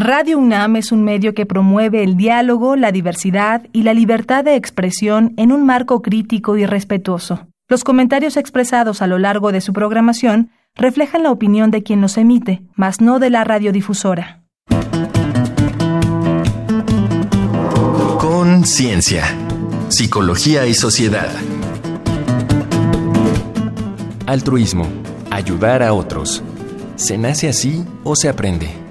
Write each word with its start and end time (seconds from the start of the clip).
Radio 0.00 0.38
UNAM 0.38 0.76
es 0.76 0.92
un 0.92 1.02
medio 1.02 1.34
que 1.34 1.44
promueve 1.44 2.04
el 2.04 2.16
diálogo, 2.16 2.76
la 2.76 2.92
diversidad 2.92 3.66
y 3.72 3.82
la 3.82 3.94
libertad 3.94 4.44
de 4.44 4.54
expresión 4.54 5.34
en 5.36 5.50
un 5.50 5.66
marco 5.66 6.02
crítico 6.02 6.56
y 6.56 6.64
respetuoso. 6.66 7.48
Los 7.66 7.82
comentarios 7.82 8.36
expresados 8.36 9.02
a 9.02 9.08
lo 9.08 9.18
largo 9.18 9.50
de 9.50 9.60
su 9.60 9.72
programación 9.72 10.52
reflejan 10.76 11.24
la 11.24 11.32
opinión 11.32 11.72
de 11.72 11.82
quien 11.82 12.00
los 12.00 12.16
emite, 12.16 12.62
mas 12.76 13.00
no 13.00 13.18
de 13.18 13.30
la 13.30 13.42
radiodifusora. 13.42 14.44
Conciencia, 18.20 19.24
psicología 19.88 20.68
y 20.68 20.74
sociedad. 20.74 21.32
Altruismo, 24.26 24.86
ayudar 25.32 25.82
a 25.82 25.92
otros. 25.92 26.44
¿Se 26.94 27.18
nace 27.18 27.48
así 27.48 27.84
o 28.04 28.14
se 28.14 28.28
aprende? 28.28 28.87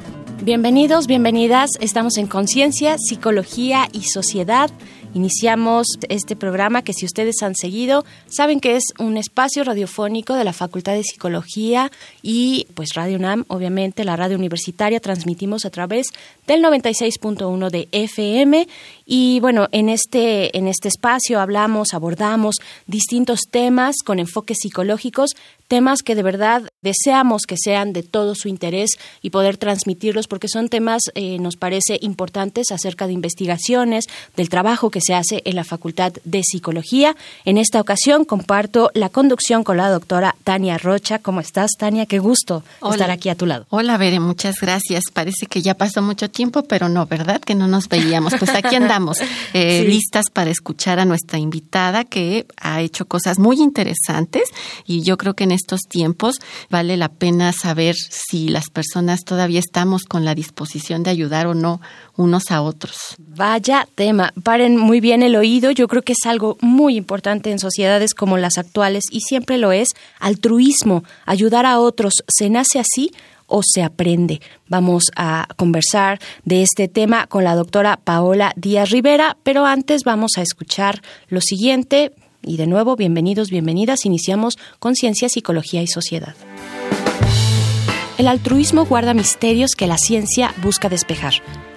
Bienvenidos, 0.47 1.07
bienvenidas. 1.07 1.71
Estamos 1.81 2.15
en 2.15 2.25
Conciencia, 2.25 2.95
Psicología 2.97 3.89
y 3.91 4.03
Sociedad. 4.03 4.69
Iniciamos 5.13 5.87
este 6.07 6.37
programa 6.37 6.83
que 6.83 6.93
si 6.93 7.05
ustedes 7.05 7.43
han 7.43 7.53
seguido, 7.53 8.05
saben 8.29 8.61
que 8.61 8.77
es 8.77 8.83
un 8.97 9.17
espacio 9.17 9.65
radiofónico 9.65 10.35
de 10.35 10.45
la 10.45 10.53
Facultad 10.53 10.93
de 10.93 11.03
Psicología 11.03 11.91
y 12.21 12.65
pues 12.75 12.93
Radio 12.95 13.17
UNAM, 13.17 13.43
obviamente 13.49 14.05
la 14.05 14.15
radio 14.15 14.37
universitaria, 14.37 15.01
transmitimos 15.01 15.65
a 15.65 15.69
través 15.69 16.07
del 16.45 16.63
96.1 16.63 17.69
de 17.69 17.89
FM 17.91 18.69
y 19.09 19.39
bueno, 19.39 19.69
en 19.71 19.87
este, 19.87 20.57
en 20.57 20.67
este 20.67 20.89
espacio 20.89 21.39
hablamos, 21.39 21.93
abordamos 21.93 22.57
distintos 22.87 23.43
temas 23.49 23.95
con 24.03 24.19
enfoques 24.19 24.57
psicológicos, 24.61 25.31
temas 25.67 26.01
que 26.01 26.15
de 26.15 26.23
verdad 26.23 26.63
deseamos 26.81 27.43
que 27.47 27.55
sean 27.57 27.93
de 27.93 28.03
todo 28.03 28.35
su 28.35 28.47
interés 28.47 28.91
y 29.21 29.29
poder 29.29 29.57
transmitirlos 29.57 30.27
porque 30.27 30.47
son 30.47 30.69
temas, 30.69 31.01
eh, 31.15 31.39
nos 31.39 31.55
parece, 31.55 31.99
importantes 32.01 32.71
acerca 32.71 33.07
de 33.07 33.13
investigaciones, 33.13 34.05
del 34.35 34.49
trabajo 34.49 34.89
que 34.89 35.01
se 35.01 35.13
hace 35.13 35.41
en 35.45 35.55
la 35.55 35.63
Facultad 35.63 36.13
de 36.23 36.41
Psicología. 36.43 37.15
En 37.45 37.57
esta 37.57 37.81
ocasión 37.81 38.25
comparto 38.25 38.91
la 38.93 39.09
conducción 39.09 39.63
con 39.63 39.77
la 39.77 39.89
doctora 39.89 40.35
Tania 40.43 40.77
Rocha. 40.77 41.19
¿Cómo 41.19 41.41
estás, 41.41 41.71
Tania? 41.77 42.05
Qué 42.05 42.19
gusto 42.19 42.63
estar 42.91 43.11
aquí 43.11 43.29
a 43.29 43.35
tu 43.35 43.45
lado. 43.45 43.65
Hola, 43.69 43.97
Bere, 43.97 44.19
muchas 44.19 44.55
gracias. 44.59 45.05
Parece 45.13 45.47
que 45.47 45.61
ya 45.61 45.75
pasó 45.75 46.01
mucho 46.01 46.29
tiempo, 46.29 46.63
pero 46.63 46.89
no, 46.89 47.05
¿verdad? 47.05 47.41
Que 47.41 47.55
no 47.55 47.67
nos 47.67 47.87
veíamos. 47.89 48.33
Pues 48.37 48.51
aquí 48.51 48.75
andamos, 48.75 48.96
eh, 49.53 49.85
listas 49.87 50.29
para 50.29 50.49
escuchar 50.49 50.99
a 50.99 51.05
nuestra 51.05 51.39
invitada 51.39 52.03
que 52.03 52.45
ha 52.57 52.81
hecho 52.81 53.05
cosas 53.05 53.39
muy 53.39 53.61
interesantes 53.61 54.43
y 54.85 55.03
yo 55.03 55.17
creo 55.17 55.33
que 55.33 55.43
en 55.43 55.51
estos 55.51 55.81
tiempos 55.81 56.39
vale 56.69 56.97
la 56.97 57.09
pena 57.09 57.53
saber 57.53 57.95
si 57.95 58.49
las 58.49 58.69
personas 58.69 59.23
todavía 59.23 59.59
estamos 59.59 60.03
con 60.03 60.25
la 60.25 60.35
disposición 60.35 61.03
de 61.03 61.11
ayudar 61.11 61.47
o 61.47 61.53
no 61.53 61.81
unos 62.15 62.51
a 62.51 62.61
otros. 62.61 62.97
Vaya 63.17 63.87
tema, 63.95 64.33
paren 64.43 64.77
muy 64.77 64.99
bien 64.99 65.23
el 65.23 65.35
oído, 65.35 65.71
yo 65.71 65.87
creo 65.87 66.01
que 66.01 66.13
es 66.13 66.25
algo 66.25 66.57
muy 66.61 66.95
importante 66.95 67.51
en 67.51 67.59
sociedades 67.59 68.13
como 68.13 68.37
las 68.37 68.57
actuales 68.57 69.05
y 69.11 69.21
siempre 69.21 69.57
lo 69.57 69.71
es, 69.71 69.89
altruismo, 70.19 71.03
ayudar 71.25 71.65
a 71.65 71.79
otros, 71.79 72.13
¿se 72.27 72.49
nace 72.49 72.79
así? 72.79 73.11
O 73.47 73.61
se 73.63 73.81
aprende. 73.81 74.41
Vamos 74.67 75.05
a 75.15 75.47
conversar 75.55 76.19
de 76.45 76.61
este 76.61 76.87
tema 76.87 77.27
con 77.27 77.43
la 77.43 77.55
doctora 77.55 77.99
Paola 78.03 78.53
Díaz 78.55 78.91
Rivera, 78.91 79.37
pero 79.43 79.65
antes 79.65 80.03
vamos 80.03 80.33
a 80.37 80.41
escuchar 80.41 81.01
lo 81.29 81.41
siguiente. 81.41 82.11
Y 82.43 82.57
de 82.57 82.67
nuevo, 82.67 82.95
bienvenidos, 82.95 83.49
bienvenidas. 83.49 84.05
Iniciamos 84.05 84.57
con 84.79 84.95
Ciencia, 84.95 85.29
Psicología 85.29 85.81
y 85.81 85.87
Sociedad. 85.87 86.35
El 88.17 88.27
altruismo 88.27 88.85
guarda 88.85 89.13
misterios 89.13 89.71
que 89.77 89.85
la 89.85 89.97
ciencia 89.97 90.53
busca 90.63 90.89
despejar. 90.89 91.35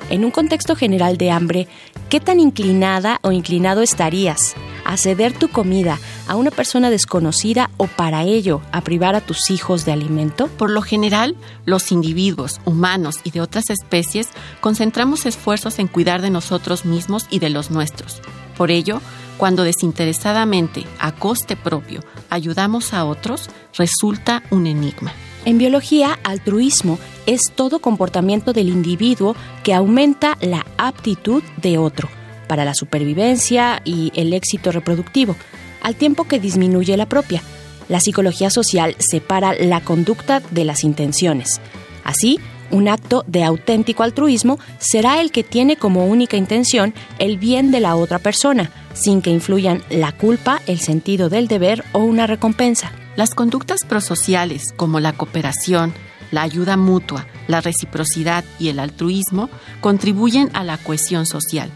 En 0.09 0.25
un 0.25 0.31
contexto 0.31 0.75
general 0.75 1.19
de 1.19 1.31
hambre, 1.31 1.69
¿qué 2.11 2.19
tan 2.19 2.41
inclinada 2.41 3.21
o 3.23 3.31
inclinado 3.31 3.83
estarías 3.83 4.55
a 4.85 4.97
ceder 4.97 5.33
tu 5.33 5.49
comida 5.49 6.01
a 6.27 6.35
una 6.35 6.51
persona 6.51 6.91
desconocida 6.91 7.71
o 7.77 7.87
para 7.87 8.25
ello 8.25 8.61
a 8.73 8.81
privar 8.81 9.15
a 9.15 9.21
tus 9.21 9.51
hijos 9.51 9.85
de 9.85 9.93
alimento? 9.93 10.49
Por 10.49 10.71
lo 10.71 10.83
general, 10.83 11.37
los 11.65 11.93
individuos, 11.93 12.61
humanos 12.65 13.21
y 13.23 13.31
de 13.31 13.41
otras 13.41 13.71
especies 13.71 14.29
concentramos 14.61 15.25
esfuerzos 15.25 15.79
en 15.79 15.87
cuidar 15.87 16.21
de 16.21 16.31
nosotros 16.31 16.85
mismos 16.85 17.27
y 17.31 17.39
de 17.39 17.51
los 17.51 17.71
nuestros. 17.71 18.21
Por 18.59 18.73
ello, 18.73 19.01
cuando 19.39 19.63
desinteresadamente, 19.63 20.85
a 20.99 21.13
coste 21.13 21.55
propio, 21.55 22.01
ayudamos 22.29 22.93
a 22.93 23.05
otros, 23.05 23.49
resulta 23.77 24.43
un 24.51 24.67
enigma. 24.67 25.13
En 25.45 25.59
biología, 25.59 26.19
altruismo 26.23 26.99
es 27.27 27.41
todo 27.55 27.79
comportamiento 27.79 28.53
del 28.53 28.69
individuo 28.69 29.35
que 29.63 29.73
aumenta 29.73 30.37
la 30.41 30.67
aptitud 30.77 31.43
de 31.63 31.79
otro 31.79 32.09
para 32.47 32.65
la 32.65 32.75
supervivencia 32.75 33.81
y 33.85 34.13
el 34.15 34.33
éxito 34.33 34.73
reproductivo, 34.73 35.37
al 35.83 35.95
tiempo 35.95 36.25
que 36.25 36.41
disminuye 36.41 36.97
la 36.97 37.07
propia. 37.07 37.43
La 37.89 38.01
psicología 38.01 38.51
social 38.51 38.97
separa 38.99 39.55
la 39.55 39.81
conducta 39.81 40.41
de 40.51 40.65
las 40.65 40.85
intenciones. 40.85 41.61
Así, 42.05 42.39
un 42.71 42.89
acto 42.89 43.25
de 43.27 43.45
auténtico 43.45 44.03
altruismo 44.03 44.59
será 44.79 45.21
el 45.21 45.33
que 45.33 45.43
tiene 45.43 45.77
como 45.77 46.07
única 46.07 46.37
intención 46.37 46.95
el 47.19 47.39
bien 47.39 47.71
de 47.71 47.81
la 47.81 47.97
otra 47.97 48.19
persona, 48.19 48.71
sin 48.95 49.23
que 49.23 49.31
influyan 49.31 49.83
la 49.89 50.13
culpa, 50.13 50.61
el 50.67 50.81
sentido 50.81 51.29
del 51.29 51.49
deber 51.49 51.85
o 51.93 52.01
una 52.01 52.27
recompensa. 52.27 52.93
Las 53.21 53.35
conductas 53.35 53.81
prosociales, 53.87 54.73
como 54.79 54.99
la 54.99 55.13
cooperación, 55.13 55.93
la 56.31 56.41
ayuda 56.41 56.79
mutua, 56.79 57.27
la 57.49 57.61
reciprocidad 57.61 58.47
y 58.59 58.69
el 58.69 58.79
altruismo, 58.79 59.51
contribuyen 59.83 60.49
a 60.55 60.65
la 60.65 60.79
cohesión 60.79 61.27
social. 61.27 61.71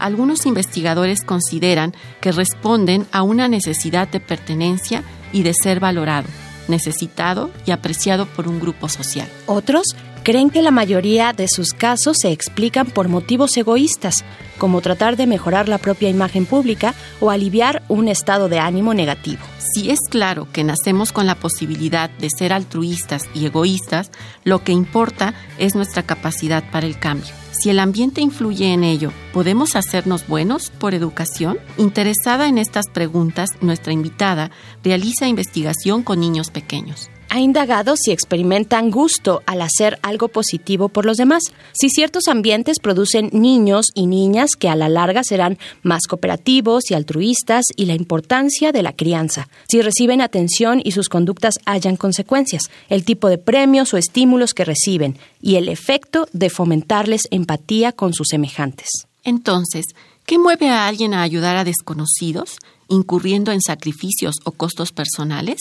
Algunos 0.00 0.44
investigadores 0.44 1.22
consideran 1.22 1.94
que 2.20 2.32
responden 2.32 3.06
a 3.12 3.22
una 3.22 3.46
necesidad 3.46 4.08
de 4.08 4.18
pertenencia 4.18 5.04
y 5.32 5.44
de 5.44 5.54
ser 5.54 5.78
valorado, 5.78 6.26
necesitado 6.66 7.52
y 7.64 7.70
apreciado 7.70 8.26
por 8.26 8.48
un 8.48 8.58
grupo 8.58 8.88
social. 8.88 9.28
Otros 9.46 9.94
creen 10.22 10.50
que 10.50 10.62
la 10.62 10.70
mayoría 10.70 11.32
de 11.32 11.48
sus 11.48 11.72
casos 11.72 12.18
se 12.20 12.32
explican 12.32 12.86
por 12.86 13.08
motivos 13.08 13.56
egoístas, 13.56 14.24
como 14.58 14.80
tratar 14.80 15.16
de 15.16 15.26
mejorar 15.26 15.68
la 15.68 15.78
propia 15.78 16.08
imagen 16.08 16.46
pública 16.46 16.94
o 17.20 17.30
aliviar 17.30 17.82
un 17.88 18.08
estado 18.08 18.48
de 18.48 18.58
ánimo 18.58 18.94
negativo. 18.94 19.40
Si 19.72 19.90
es 19.90 20.00
claro 20.10 20.48
que 20.52 20.64
nacemos 20.64 21.12
con 21.12 21.26
la 21.26 21.34
posibilidad 21.34 22.10
de 22.10 22.28
ser 22.30 22.52
altruistas 22.52 23.24
y 23.34 23.46
egoístas, 23.46 24.10
lo 24.44 24.64
que 24.64 24.72
importa 24.72 25.34
es 25.58 25.74
nuestra 25.74 26.02
capacidad 26.02 26.64
para 26.70 26.86
el 26.86 26.98
cambio. 26.98 27.32
Si 27.52 27.70
el 27.70 27.80
ambiente 27.80 28.20
influye 28.20 28.72
en 28.72 28.84
ello, 28.84 29.12
¿podemos 29.32 29.74
hacernos 29.74 30.26
buenos 30.26 30.70
por 30.70 30.94
educación? 30.94 31.58
Interesada 31.76 32.48
en 32.48 32.58
estas 32.58 32.86
preguntas, 32.88 33.50
nuestra 33.60 33.92
invitada 33.92 34.50
realiza 34.84 35.26
investigación 35.26 36.02
con 36.02 36.20
niños 36.20 36.50
pequeños 36.50 37.10
ha 37.30 37.40
indagado 37.40 37.94
si 37.96 38.10
experimentan 38.10 38.90
gusto 38.90 39.42
al 39.46 39.62
hacer 39.62 39.98
algo 40.02 40.28
positivo 40.28 40.88
por 40.88 41.04
los 41.04 41.16
demás, 41.16 41.42
si 41.72 41.90
ciertos 41.90 42.28
ambientes 42.28 42.78
producen 42.80 43.30
niños 43.32 43.86
y 43.94 44.06
niñas 44.06 44.50
que 44.58 44.68
a 44.68 44.76
la 44.76 44.88
larga 44.88 45.22
serán 45.24 45.58
más 45.82 46.06
cooperativos 46.06 46.90
y 46.90 46.94
altruistas 46.94 47.64
y 47.76 47.86
la 47.86 47.94
importancia 47.94 48.72
de 48.72 48.82
la 48.82 48.92
crianza, 48.92 49.48
si 49.68 49.82
reciben 49.82 50.20
atención 50.20 50.80
y 50.82 50.92
sus 50.92 51.08
conductas 51.08 51.54
hayan 51.64 51.96
consecuencias, 51.96 52.62
el 52.88 53.04
tipo 53.04 53.28
de 53.28 53.38
premios 53.38 53.92
o 53.94 53.96
estímulos 53.96 54.54
que 54.54 54.64
reciben 54.64 55.18
y 55.40 55.56
el 55.56 55.68
efecto 55.68 56.28
de 56.32 56.50
fomentarles 56.50 57.22
empatía 57.30 57.92
con 57.92 58.14
sus 58.14 58.28
semejantes. 58.30 58.88
Entonces, 59.24 59.84
¿qué 60.26 60.38
mueve 60.38 60.70
a 60.70 60.86
alguien 60.86 61.14
a 61.14 61.22
ayudar 61.22 61.56
a 61.56 61.64
desconocidos, 61.64 62.56
incurriendo 62.88 63.52
en 63.52 63.60
sacrificios 63.60 64.36
o 64.44 64.52
costos 64.52 64.92
personales? 64.92 65.58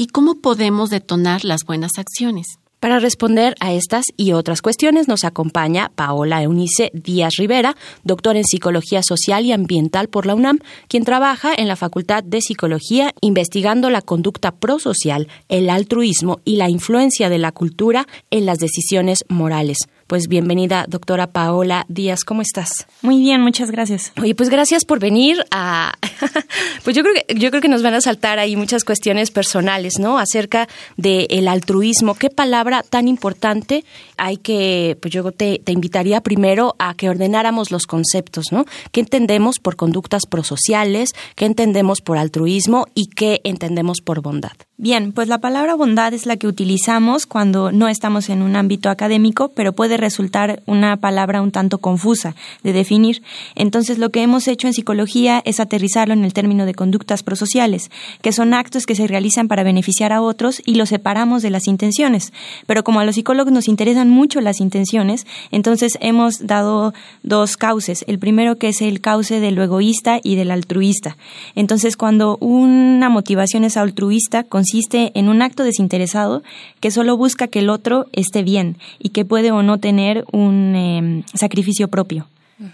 ¿Y 0.00 0.06
cómo 0.06 0.36
podemos 0.36 0.90
detonar 0.90 1.44
las 1.44 1.64
buenas 1.64 1.98
acciones? 1.98 2.60
Para 2.78 3.00
responder 3.00 3.56
a 3.58 3.72
estas 3.72 4.04
y 4.16 4.30
otras 4.30 4.62
cuestiones 4.62 5.08
nos 5.08 5.24
acompaña 5.24 5.90
Paola 5.96 6.40
Eunice 6.40 6.92
Díaz 6.94 7.32
Rivera, 7.36 7.76
doctor 8.04 8.36
en 8.36 8.44
Psicología 8.44 9.02
Social 9.02 9.44
y 9.44 9.50
Ambiental 9.50 10.06
por 10.06 10.24
la 10.24 10.36
UNAM, 10.36 10.60
quien 10.86 11.02
trabaja 11.02 11.52
en 11.52 11.66
la 11.66 11.74
Facultad 11.74 12.22
de 12.22 12.40
Psicología 12.40 13.12
investigando 13.20 13.90
la 13.90 14.00
conducta 14.00 14.52
prosocial, 14.52 15.26
el 15.48 15.68
altruismo 15.68 16.38
y 16.44 16.54
la 16.54 16.70
influencia 16.70 17.28
de 17.28 17.38
la 17.38 17.50
cultura 17.50 18.06
en 18.30 18.46
las 18.46 18.58
decisiones 18.58 19.24
morales. 19.28 19.78
Pues 20.08 20.26
bienvenida, 20.26 20.86
doctora 20.88 21.26
Paola 21.26 21.84
Díaz, 21.90 22.24
¿cómo 22.24 22.40
estás? 22.40 22.86
Muy 23.02 23.18
bien, 23.18 23.42
muchas 23.42 23.70
gracias. 23.70 24.10
Oye, 24.18 24.34
pues 24.34 24.48
gracias 24.48 24.86
por 24.86 25.00
venir 25.00 25.44
a 25.50 25.92
pues 26.82 26.96
yo 26.96 27.02
creo 27.02 27.14
que 27.14 27.34
yo 27.34 27.50
creo 27.50 27.60
que 27.60 27.68
nos 27.68 27.82
van 27.82 27.92
a 27.92 28.00
saltar 28.00 28.38
ahí 28.38 28.56
muchas 28.56 28.84
cuestiones 28.84 29.30
personales, 29.30 29.98
¿no? 29.98 30.18
Acerca 30.18 30.66
del 30.96 31.46
altruismo, 31.46 32.14
qué 32.14 32.30
palabra 32.30 32.82
tan 32.88 33.06
importante 33.06 33.84
hay 34.16 34.38
que 34.38 34.96
pues 35.02 35.12
yo 35.12 35.30
te, 35.30 35.60
te 35.62 35.72
invitaría 35.72 36.22
primero 36.22 36.74
a 36.78 36.94
que 36.94 37.10
ordenáramos 37.10 37.70
los 37.70 37.84
conceptos, 37.84 38.46
¿no? 38.50 38.64
¿Qué 38.92 39.00
entendemos 39.00 39.58
por 39.58 39.76
conductas 39.76 40.22
prosociales? 40.24 41.10
¿Qué 41.36 41.44
entendemos 41.44 42.00
por 42.00 42.16
altruismo 42.16 42.86
y 42.94 43.08
qué 43.08 43.42
entendemos 43.44 44.00
por 44.00 44.22
bondad? 44.22 44.52
Bien, 44.80 45.10
pues 45.12 45.26
la 45.26 45.38
palabra 45.38 45.74
bondad 45.74 46.14
es 46.14 46.24
la 46.24 46.36
que 46.36 46.46
utilizamos 46.46 47.26
cuando 47.26 47.72
no 47.72 47.88
estamos 47.88 48.28
en 48.28 48.42
un 48.42 48.54
ámbito 48.54 48.90
académico, 48.90 49.48
pero 49.48 49.72
puede 49.72 49.97
resultar 49.98 50.62
una 50.66 50.96
palabra 50.96 51.42
un 51.42 51.52
tanto 51.52 51.78
confusa 51.78 52.34
de 52.62 52.72
definir. 52.72 53.22
Entonces, 53.54 53.98
lo 53.98 54.10
que 54.10 54.22
hemos 54.22 54.48
hecho 54.48 54.66
en 54.66 54.74
psicología 54.74 55.42
es 55.44 55.60
aterrizarlo 55.60 56.14
en 56.14 56.24
el 56.24 56.32
término 56.32 56.66
de 56.66 56.74
conductas 56.74 57.22
prosociales, 57.22 57.90
que 58.22 58.32
son 58.32 58.54
actos 58.54 58.86
que 58.86 58.94
se 58.94 59.06
realizan 59.06 59.48
para 59.48 59.62
beneficiar 59.62 60.12
a 60.12 60.22
otros 60.22 60.62
y 60.64 60.74
los 60.74 60.88
separamos 60.88 61.42
de 61.42 61.50
las 61.50 61.66
intenciones. 61.66 62.32
Pero 62.66 62.84
como 62.84 63.00
a 63.00 63.04
los 63.04 63.14
psicólogos 63.14 63.52
nos 63.52 63.68
interesan 63.68 64.10
mucho 64.10 64.40
las 64.40 64.60
intenciones, 64.60 65.26
entonces 65.50 65.98
hemos 66.00 66.46
dado 66.46 66.94
dos 67.22 67.56
cauces. 67.56 68.04
El 68.08 68.18
primero 68.18 68.56
que 68.56 68.68
es 68.68 68.80
el 68.80 69.00
cauce 69.00 69.40
del 69.40 69.58
egoísta 69.58 70.20
y 70.22 70.36
del 70.36 70.50
altruista. 70.50 71.16
Entonces, 71.54 71.96
cuando 71.96 72.36
una 72.38 73.08
motivación 73.08 73.64
es 73.64 73.76
altruista, 73.76 74.44
consiste 74.44 75.12
en 75.14 75.28
un 75.28 75.42
acto 75.42 75.64
desinteresado 75.64 76.42
que 76.80 76.90
solo 76.90 77.16
busca 77.16 77.48
que 77.48 77.60
el 77.60 77.70
otro 77.70 78.06
esté 78.12 78.42
bien 78.42 78.76
y 78.98 79.10
que 79.10 79.24
puede 79.24 79.50
o 79.50 79.62
no 79.62 79.78
tener 79.78 79.87
un 80.32 80.74
em, 80.74 81.22
sacrificio 81.34 81.88
propio. 81.88 82.28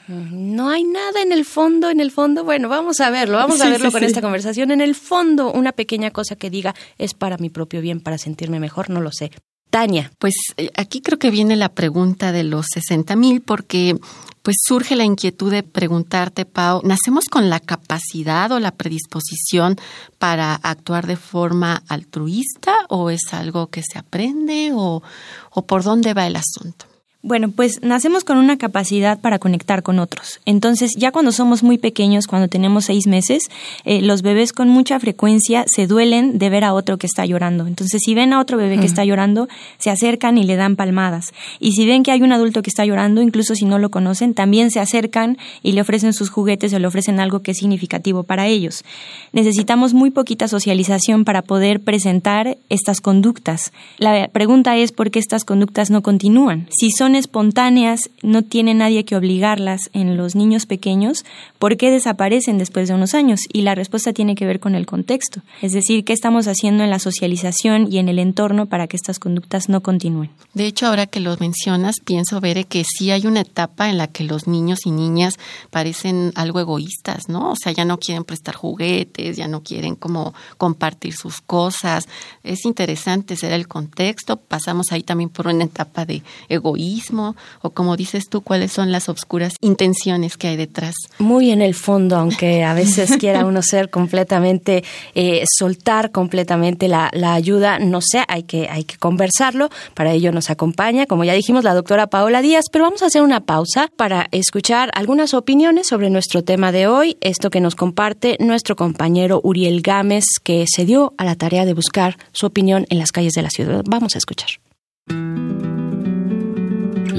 No 0.08 0.70
hay 0.70 0.84
nada 0.84 1.20
en 1.20 1.30
el 1.30 1.44
fondo, 1.44 1.90
en 1.90 2.00
el 2.00 2.10
fondo, 2.10 2.42
bueno, 2.42 2.70
vamos 2.70 3.00
a 3.00 3.10
verlo, 3.10 3.36
vamos 3.36 3.60
a 3.60 3.68
verlo 3.68 3.92
con 3.92 4.02
esta 4.02 4.22
conversación. 4.22 4.70
En 4.70 4.80
el 4.80 4.94
fondo, 4.94 5.52
una 5.52 5.72
pequeña 5.72 6.10
cosa 6.10 6.36
que 6.36 6.48
diga 6.48 6.74
es 6.96 7.12
para 7.12 7.36
mi 7.36 7.50
propio 7.50 7.82
bien, 7.82 8.00
para 8.00 8.16
sentirme 8.16 8.60
mejor, 8.60 8.88
no 8.88 9.02
lo 9.02 9.12
sé. 9.12 9.30
Tania. 9.68 10.12
Pues 10.18 10.34
eh, 10.56 10.70
aquí 10.76 11.00
creo 11.02 11.18
que 11.18 11.30
viene 11.30 11.56
la 11.56 11.68
pregunta 11.68 12.32
de 12.32 12.44
los 12.44 12.66
60 12.72 13.16
mil, 13.16 13.40
porque 13.42 13.96
pues 14.42 14.56
surge 14.64 14.94
la 14.94 15.04
inquietud 15.04 15.50
de 15.50 15.62
preguntarte, 15.62 16.44
Pau, 16.46 16.80
¿nacemos 16.84 17.24
con 17.24 17.50
la 17.50 17.60
capacidad 17.60 18.52
o 18.52 18.60
la 18.60 18.70
predisposición 18.70 19.76
para 20.18 20.54
actuar 20.54 21.06
de 21.06 21.16
forma 21.16 21.82
altruista 21.88 22.74
o 22.88 23.10
es 23.10 23.32
algo 23.32 23.66
que 23.66 23.82
se 23.82 23.98
aprende 23.98 24.70
o, 24.72 25.02
o 25.50 25.66
por 25.66 25.82
dónde 25.82 26.14
va 26.14 26.26
el 26.26 26.36
asunto? 26.36 26.86
Bueno, 27.26 27.50
pues 27.50 27.80
nacemos 27.80 28.22
con 28.22 28.36
una 28.36 28.58
capacidad 28.58 29.18
para 29.18 29.38
conectar 29.38 29.82
con 29.82 29.98
otros. 29.98 30.40
Entonces, 30.44 30.90
ya 30.94 31.10
cuando 31.10 31.32
somos 31.32 31.62
muy 31.62 31.78
pequeños, 31.78 32.26
cuando 32.26 32.48
tenemos 32.48 32.84
seis 32.84 33.06
meses, 33.06 33.44
eh, 33.86 34.02
los 34.02 34.20
bebés 34.20 34.52
con 34.52 34.68
mucha 34.68 35.00
frecuencia 35.00 35.64
se 35.66 35.86
duelen 35.86 36.36
de 36.36 36.50
ver 36.50 36.64
a 36.64 36.74
otro 36.74 36.98
que 36.98 37.06
está 37.06 37.24
llorando. 37.24 37.66
Entonces, 37.66 38.02
si 38.04 38.14
ven 38.14 38.34
a 38.34 38.40
otro 38.40 38.58
bebé 38.58 38.78
que 38.78 38.84
está 38.84 39.06
llorando, 39.06 39.48
se 39.78 39.88
acercan 39.88 40.36
y 40.36 40.44
le 40.44 40.56
dan 40.56 40.76
palmadas. 40.76 41.32
Y 41.60 41.72
si 41.72 41.86
ven 41.86 42.02
que 42.02 42.10
hay 42.10 42.20
un 42.20 42.30
adulto 42.30 42.60
que 42.60 42.68
está 42.68 42.84
llorando, 42.84 43.22
incluso 43.22 43.54
si 43.54 43.64
no 43.64 43.78
lo 43.78 43.90
conocen, 43.90 44.34
también 44.34 44.70
se 44.70 44.80
acercan 44.80 45.38
y 45.62 45.72
le 45.72 45.80
ofrecen 45.80 46.12
sus 46.12 46.28
juguetes 46.28 46.74
o 46.74 46.78
le 46.78 46.86
ofrecen 46.86 47.20
algo 47.20 47.40
que 47.40 47.52
es 47.52 47.56
significativo 47.56 48.24
para 48.24 48.48
ellos. 48.48 48.84
Necesitamos 49.32 49.94
muy 49.94 50.10
poquita 50.10 50.46
socialización 50.46 51.24
para 51.24 51.40
poder 51.40 51.80
presentar 51.80 52.58
estas 52.68 53.00
conductas. 53.00 53.72
La 53.96 54.28
pregunta 54.28 54.76
es 54.76 54.92
por 54.92 55.10
qué 55.10 55.20
estas 55.20 55.44
conductas 55.44 55.88
no 55.90 56.02
continúan. 56.02 56.68
Si 56.68 56.90
son 56.90 57.13
espontáneas, 57.14 58.10
no 58.22 58.42
tiene 58.42 58.74
nadie 58.74 59.04
que 59.04 59.16
obligarlas 59.16 59.90
en 59.92 60.16
los 60.16 60.34
niños 60.34 60.66
pequeños, 60.66 61.24
¿por 61.58 61.76
qué 61.76 61.90
desaparecen 61.90 62.58
después 62.58 62.88
de 62.88 62.94
unos 62.94 63.14
años? 63.14 63.40
Y 63.52 63.62
la 63.62 63.74
respuesta 63.74 64.12
tiene 64.12 64.34
que 64.34 64.46
ver 64.46 64.60
con 64.60 64.74
el 64.74 64.86
contexto, 64.86 65.42
es 65.62 65.72
decir, 65.72 66.04
qué 66.04 66.12
estamos 66.12 66.46
haciendo 66.46 66.84
en 66.84 66.90
la 66.90 66.98
socialización 66.98 67.92
y 67.92 67.98
en 67.98 68.08
el 68.08 68.18
entorno 68.18 68.66
para 68.66 68.86
que 68.86 68.96
estas 68.96 69.18
conductas 69.18 69.68
no 69.68 69.82
continúen. 69.82 70.30
De 70.54 70.66
hecho, 70.66 70.86
ahora 70.86 71.06
que 71.06 71.20
lo 71.20 71.36
mencionas, 71.38 71.96
pienso, 72.04 72.40
ver 72.40 72.66
que 72.66 72.84
sí 72.84 73.10
hay 73.10 73.26
una 73.26 73.40
etapa 73.40 73.88
en 73.88 73.98
la 73.98 74.06
que 74.06 74.24
los 74.24 74.46
niños 74.46 74.80
y 74.86 74.90
niñas 74.90 75.38
parecen 75.70 76.32
algo 76.34 76.60
egoístas, 76.60 77.28
¿no? 77.28 77.52
O 77.52 77.56
sea, 77.56 77.72
ya 77.72 77.84
no 77.84 77.98
quieren 77.98 78.24
prestar 78.24 78.54
juguetes, 78.54 79.36
ya 79.36 79.48
no 79.48 79.62
quieren 79.62 79.96
como 79.96 80.34
compartir 80.56 81.14
sus 81.14 81.40
cosas. 81.40 82.08
Es 82.42 82.64
interesante 82.64 83.36
ser 83.36 83.52
el 83.52 83.68
contexto. 83.68 84.36
Pasamos 84.36 84.92
ahí 84.92 85.02
también 85.02 85.30
por 85.30 85.46
una 85.46 85.64
etapa 85.64 86.04
de 86.04 86.22
egoísmo 86.48 87.03
o 87.10 87.70
como 87.70 87.96
dices 87.96 88.28
tú, 88.28 88.40
cuáles 88.40 88.72
son 88.72 88.92
las 88.92 89.08
obscuras 89.08 89.54
intenciones 89.60 90.36
que 90.36 90.48
hay 90.48 90.56
detrás. 90.56 90.94
Muy 91.18 91.50
en 91.50 91.62
el 91.62 91.74
fondo, 91.74 92.16
aunque 92.16 92.64
a 92.64 92.74
veces 92.74 93.16
quiera 93.20 93.44
uno 93.44 93.62
ser 93.62 93.90
completamente, 93.90 94.84
eh, 95.14 95.44
soltar 95.58 96.10
completamente 96.10 96.88
la, 96.88 97.10
la, 97.12 97.34
ayuda, 97.34 97.78
no 97.78 98.00
sé, 98.00 98.24
hay 98.28 98.44
que, 98.44 98.68
hay 98.68 98.84
que 98.84 98.96
conversarlo. 98.96 99.70
Para 99.94 100.12
ello 100.12 100.32
nos 100.32 100.50
acompaña, 100.50 101.06
como 101.06 101.24
ya 101.24 101.32
dijimos, 101.32 101.64
la 101.64 101.74
doctora 101.74 102.06
Paola 102.06 102.42
Díaz, 102.42 102.66
pero 102.70 102.84
vamos 102.84 103.02
a 103.02 103.06
hacer 103.06 103.22
una 103.22 103.40
pausa 103.40 103.90
para 103.96 104.28
escuchar 104.30 104.90
algunas 104.94 105.34
opiniones 105.34 105.88
sobre 105.88 106.10
nuestro 106.10 106.44
tema 106.44 106.72
de 106.72 106.86
hoy, 106.86 107.16
esto 107.20 107.50
que 107.50 107.60
nos 107.60 107.74
comparte 107.74 108.36
nuestro 108.40 108.76
compañero 108.76 109.40
Uriel 109.42 109.82
Gámez, 109.82 110.24
que 110.42 110.64
se 110.68 110.84
dio 110.84 111.14
a 111.18 111.24
la 111.24 111.34
tarea 111.34 111.64
de 111.64 111.74
buscar 111.74 112.16
su 112.32 112.46
opinión 112.46 112.86
en 112.90 112.98
las 112.98 113.12
calles 113.12 113.32
de 113.32 113.42
la 113.42 113.50
ciudad. 113.50 113.82
Vamos 113.86 114.14
a 114.14 114.18
escuchar. 114.18 114.50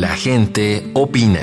La 0.07 0.15
gente 0.15 0.91
opina. 0.93 1.41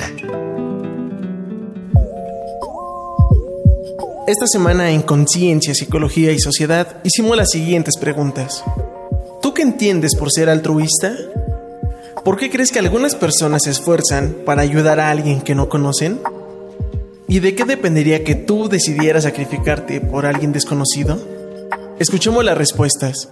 Esta 4.28 4.46
semana 4.46 4.92
en 4.92 5.02
Conciencia, 5.02 5.74
Psicología 5.74 6.30
y 6.30 6.38
Sociedad 6.38 6.98
hicimos 7.02 7.36
las 7.36 7.50
siguientes 7.50 7.96
preguntas. 7.98 8.62
¿Tú 9.42 9.52
qué 9.52 9.62
entiendes 9.62 10.14
por 10.14 10.30
ser 10.30 10.48
altruista? 10.48 11.12
¿Por 12.24 12.36
qué 12.36 12.50
crees 12.50 12.70
que 12.70 12.78
algunas 12.78 13.16
personas 13.16 13.62
se 13.64 13.70
esfuerzan 13.70 14.36
para 14.46 14.62
ayudar 14.62 15.00
a 15.00 15.10
alguien 15.10 15.40
que 15.40 15.56
no 15.56 15.68
conocen? 15.68 16.20
¿Y 17.26 17.40
de 17.40 17.56
qué 17.56 17.64
dependería 17.64 18.22
que 18.22 18.36
tú 18.36 18.68
decidieras 18.68 19.24
sacrificarte 19.24 20.00
por 20.00 20.24
alguien 20.24 20.52
desconocido? 20.52 21.18
Escuchemos 21.98 22.44
las 22.44 22.56
respuestas. 22.56 23.28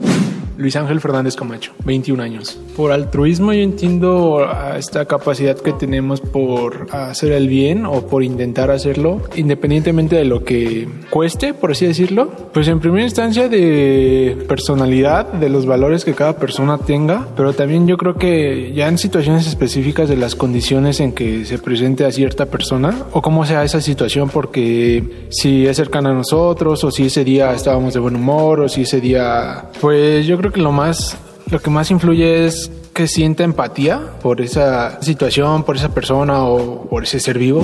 Luis 0.61 0.77
Ángel 0.77 1.01
Fernández 1.01 1.37
Camacho, 1.37 1.73
21 1.85 2.23
años. 2.23 2.61
Por 2.77 2.93
altruismo 2.93 3.55
yo 3.55 3.63
entiendo 3.63 4.47
esta 4.77 5.07
capacidad 5.07 5.57
que 5.57 5.73
tenemos 5.73 6.21
por 6.21 6.87
hacer 6.93 7.33
el 7.33 7.49
bien 7.49 7.87
o 7.87 8.07
por 8.07 8.23
intentar 8.23 8.71
hacerlo, 8.71 9.23
independientemente 9.37 10.17
de 10.17 10.27
lo 10.27 10.45
que 10.45 10.87
cueste, 11.09 11.55
por 11.55 11.71
así 11.71 11.87
decirlo. 11.87 12.31
Pues 12.53 12.69
en 12.69 12.79
primera 12.79 13.05
instancia 13.05 13.49
de 13.49 14.37
personalidad, 14.49 15.33
de 15.33 15.49
los 15.49 15.65
valores 15.65 16.05
que 16.05 16.13
cada 16.13 16.37
persona 16.37 16.77
tenga, 16.77 17.27
pero 17.37 17.55
también 17.55 17.87
yo 17.87 17.97
creo 17.97 18.17
que 18.17 18.75
ya 18.75 18.87
en 18.89 18.99
situaciones 18.99 19.47
específicas 19.47 20.11
de 20.11 20.17
las 20.17 20.35
condiciones 20.35 21.01
en 21.01 21.13
que 21.13 21.47
se 21.47 21.59
presente 21.59 22.05
a 22.05 22.13
cierta 22.13 22.47
persona 22.47 23.07
o 23.13 23.23
cómo 23.23 23.47
sea 23.47 23.65
esa 23.65 23.81
situación, 23.81 24.29
porque 24.29 25.27
si 25.31 25.67
es 25.67 25.79
cercana 25.79 26.11
a 26.11 26.15
nosotros 26.15 26.85
o 26.85 26.91
si 26.91 27.07
ese 27.07 27.25
día 27.25 27.55
estábamos 27.55 27.95
de 27.95 28.01
buen 28.01 28.17
humor 28.17 28.61
o 28.61 28.69
si 28.69 28.83
ese 28.83 29.01
día, 29.01 29.71
pues 29.81 30.27
yo 30.27 30.37
creo 30.37 30.50
que 30.53 30.61
lo 30.61 30.73
más, 30.73 31.17
lo 31.51 31.61
que 31.61 31.71
más 31.71 31.91
influye 31.91 32.47
es 32.47 32.71
que 32.93 33.07
sienta 33.07 33.45
empatía 33.45 34.01
por 34.23 34.41
esa 34.41 35.01
situación, 35.01 35.65
por 35.65 35.77
esa 35.77 35.95
persona 35.95 36.45
o 36.45 36.89
por 36.89 37.05
ese 37.05 37.21
ser 37.21 37.39
vivo. 37.39 37.63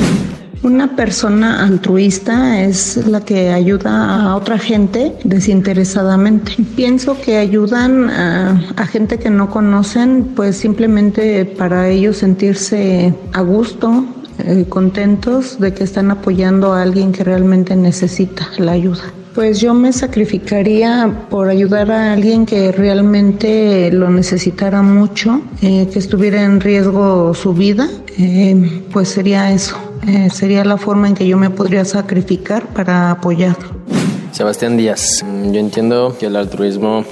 Una 0.62 0.96
persona 0.96 1.62
altruista 1.62 2.62
es 2.62 2.96
la 3.06 3.20
que 3.20 3.50
ayuda 3.50 4.22
a 4.22 4.36
otra 4.36 4.58
gente 4.58 5.12
desinteresadamente. 5.22 6.56
Pienso 6.74 7.20
que 7.20 7.36
ayudan 7.36 8.08
a, 8.10 8.86
gente 8.86 9.18
que 9.18 9.30
no 9.30 9.50
conocen, 9.50 10.32
pues 10.34 10.56
simplemente 10.56 11.44
para 11.44 11.88
ellos 11.88 12.16
sentirse 12.16 13.14
a 13.32 13.42
gusto, 13.42 14.06
eh, 14.38 14.64
contentos 14.68 15.60
de 15.60 15.74
que 15.74 15.84
están 15.84 16.10
apoyando 16.10 16.72
a 16.72 16.82
alguien 16.82 17.12
que 17.12 17.22
realmente 17.22 17.76
necesita 17.76 18.48
la 18.58 18.72
ayuda. 18.72 19.04
Pues 19.36 19.60
yo 19.60 19.74
me 19.74 19.92
sacrificaría 19.92 21.26
por 21.28 21.50
ayudar 21.50 21.90
a 21.92 22.14
alguien 22.14 22.46
que 22.46 22.72
realmente 22.72 23.92
lo 23.92 24.08
necesitara 24.08 24.80
mucho, 24.80 25.42
eh, 25.60 25.86
que 25.92 25.98
estuviera 25.98 26.42
en 26.42 26.58
riesgo 26.58 27.34
su 27.34 27.52
vida, 27.52 27.86
eh, 28.18 28.82
pues 28.90 29.10
sería 29.10 29.52
eso, 29.52 29.76
eh, 30.08 30.30
sería 30.32 30.64
la 30.64 30.78
forma 30.78 31.08
en 31.08 31.14
que 31.14 31.26
yo 31.26 31.36
me 31.36 31.50
podría 31.50 31.84
sacrificar 31.84 32.66
para 32.68 33.10
apoyarlo. 33.10 33.76
Sebastián 34.36 34.76
Díaz. 34.76 35.24
Mm, 35.24 35.52
yo 35.52 35.60
entiendo 35.60 36.14
que 36.20 36.26
el 36.26 36.36
altruismo, 36.36 37.06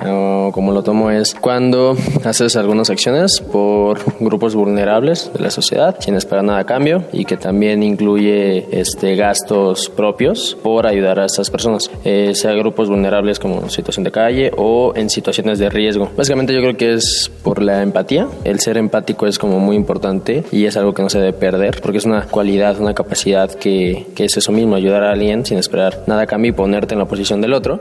como 0.52 0.72
lo 0.72 0.82
tomo, 0.82 1.10
es 1.10 1.34
cuando 1.34 1.96
haces 2.22 2.54
algunas 2.54 2.90
acciones 2.90 3.40
por 3.40 3.98
grupos 4.20 4.54
vulnerables 4.54 5.30
de 5.32 5.40
la 5.40 5.50
sociedad, 5.50 5.96
sin 6.00 6.16
esperar 6.16 6.44
nada 6.44 6.58
a 6.58 6.66
cambio, 6.66 7.04
y 7.14 7.24
que 7.24 7.38
también 7.38 7.82
incluye 7.82 8.66
este, 8.78 9.16
gastos 9.16 9.88
propios 9.88 10.54
por 10.62 10.86
ayudar 10.86 11.18
a 11.18 11.24
estas 11.24 11.48
personas, 11.48 11.90
eh, 12.04 12.32
sea 12.34 12.52
grupos 12.52 12.90
vulnerables 12.90 13.38
como 13.38 13.70
situación 13.70 14.04
de 14.04 14.10
calle 14.10 14.52
o 14.58 14.92
en 14.94 15.08
situaciones 15.08 15.58
de 15.58 15.70
riesgo. 15.70 16.10
Básicamente 16.14 16.52
yo 16.52 16.60
creo 16.60 16.76
que 16.76 16.92
es 16.92 17.32
por 17.42 17.62
la 17.62 17.82
empatía. 17.82 18.28
El 18.44 18.60
ser 18.60 18.76
empático 18.76 19.26
es 19.26 19.38
como 19.38 19.60
muy 19.60 19.76
importante 19.76 20.44
y 20.52 20.66
es 20.66 20.76
algo 20.76 20.92
que 20.92 21.00
no 21.00 21.08
se 21.08 21.20
debe 21.20 21.32
perder 21.32 21.80
porque 21.80 21.96
es 21.96 22.04
una 22.04 22.26
cualidad, 22.26 22.78
una 22.78 22.92
capacidad 22.92 23.50
que, 23.50 24.08
que 24.14 24.26
es 24.26 24.36
eso 24.36 24.52
mismo, 24.52 24.74
ayudar 24.74 25.04
a 25.04 25.12
alguien 25.12 25.46
sin 25.46 25.56
esperar 25.56 26.02
nada 26.06 26.22
a 26.22 26.26
cambio 26.26 26.50
y 26.50 26.52
ponerte 26.52 26.92
en 26.92 26.98
la 26.98 27.13
posición 27.14 27.40
del 27.40 27.52
otro. 27.52 27.80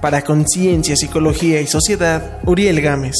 Para 0.00 0.22
Conciencia, 0.22 0.94
Psicología 0.94 1.60
y 1.60 1.66
Sociedad, 1.66 2.38
Uriel 2.46 2.80
Gámez. 2.80 3.16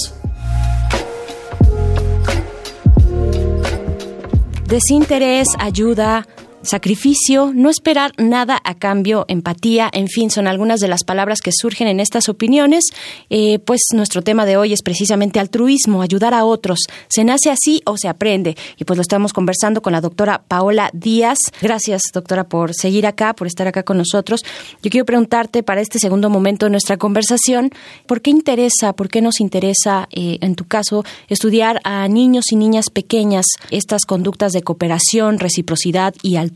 Desinterés, 4.67 5.49
ayuda, 5.59 6.25
sacrificio, 6.63 7.53
no 7.55 7.71
esperar 7.71 8.13
nada 8.19 8.61
a 8.65 8.75
cambio, 8.75 9.25
empatía, 9.29 9.91
en 9.93 10.09
fin, 10.09 10.31
son 10.31 10.47
algunas 10.47 10.81
de 10.81 10.89
las 10.89 11.05
palabras 11.05 11.41
que 11.41 11.51
surgen 11.53 11.89
en 11.89 12.01
estas 12.01 12.29
opiniones. 12.29 12.85
Eh, 13.31 13.59
pues 13.61 13.81
nuestro 13.93 14.23
tema 14.23 14.47
de 14.47 14.57
hoy 14.57 14.73
es 14.73 14.83
precisamente 14.83 15.41
altruismo, 15.41 16.03
ayudar 16.03 16.35
a 16.35 16.45
otros. 16.45 16.81
¿Se 17.09 17.25
nace 17.25 17.51
así 17.51 17.83
o 17.85 17.97
se 17.97 18.09
aprende? 18.09 18.57
Y 18.79 18.85
pues 18.85 18.97
lo 18.97 19.03
estamos 19.03 19.33
conversando 19.33 19.83
con 19.83 19.93
la 19.93 20.01
doctora 20.01 20.43
Paola 20.47 20.91
Díaz. 20.93 21.39
Gracias, 21.61 22.03
doctora, 22.13 22.45
por 22.45 22.75
seguir 22.75 23.07
acá, 23.07 23.35
por 23.35 23.47
estar 23.47 23.67
acá 23.67 23.83
con 23.83 23.99
nosotros. 23.99 24.43
Yo 24.83 24.91
quiero 24.91 25.05
preguntarte 25.05 25.63
para 25.63 25.81
este 25.81 25.99
segundo 25.99 26.31
momento 26.31 26.67
de 26.67 26.71
nuestra 26.71 26.97
conversación, 26.97 27.71
¿por 28.07 28.21
qué 28.21 28.31
interesa, 28.31 28.93
por 28.93 29.09
qué 29.09 29.21
nos 29.21 29.41
interesa, 29.41 30.09
eh, 30.13 30.39
en 30.41 30.55
tu 30.55 30.67
caso, 30.67 31.05
estudiar 31.29 31.81
a 31.85 32.07
niños 32.09 32.47
y 32.53 32.57
niñas 32.57 32.91
pequeñas 32.91 33.47
estas 33.71 34.05
conductas 34.05 34.53
de 34.53 34.63
cooperación, 34.63 35.39
reciprocidad 35.39 36.15
y 36.23 36.37
altruismo? 36.37 36.52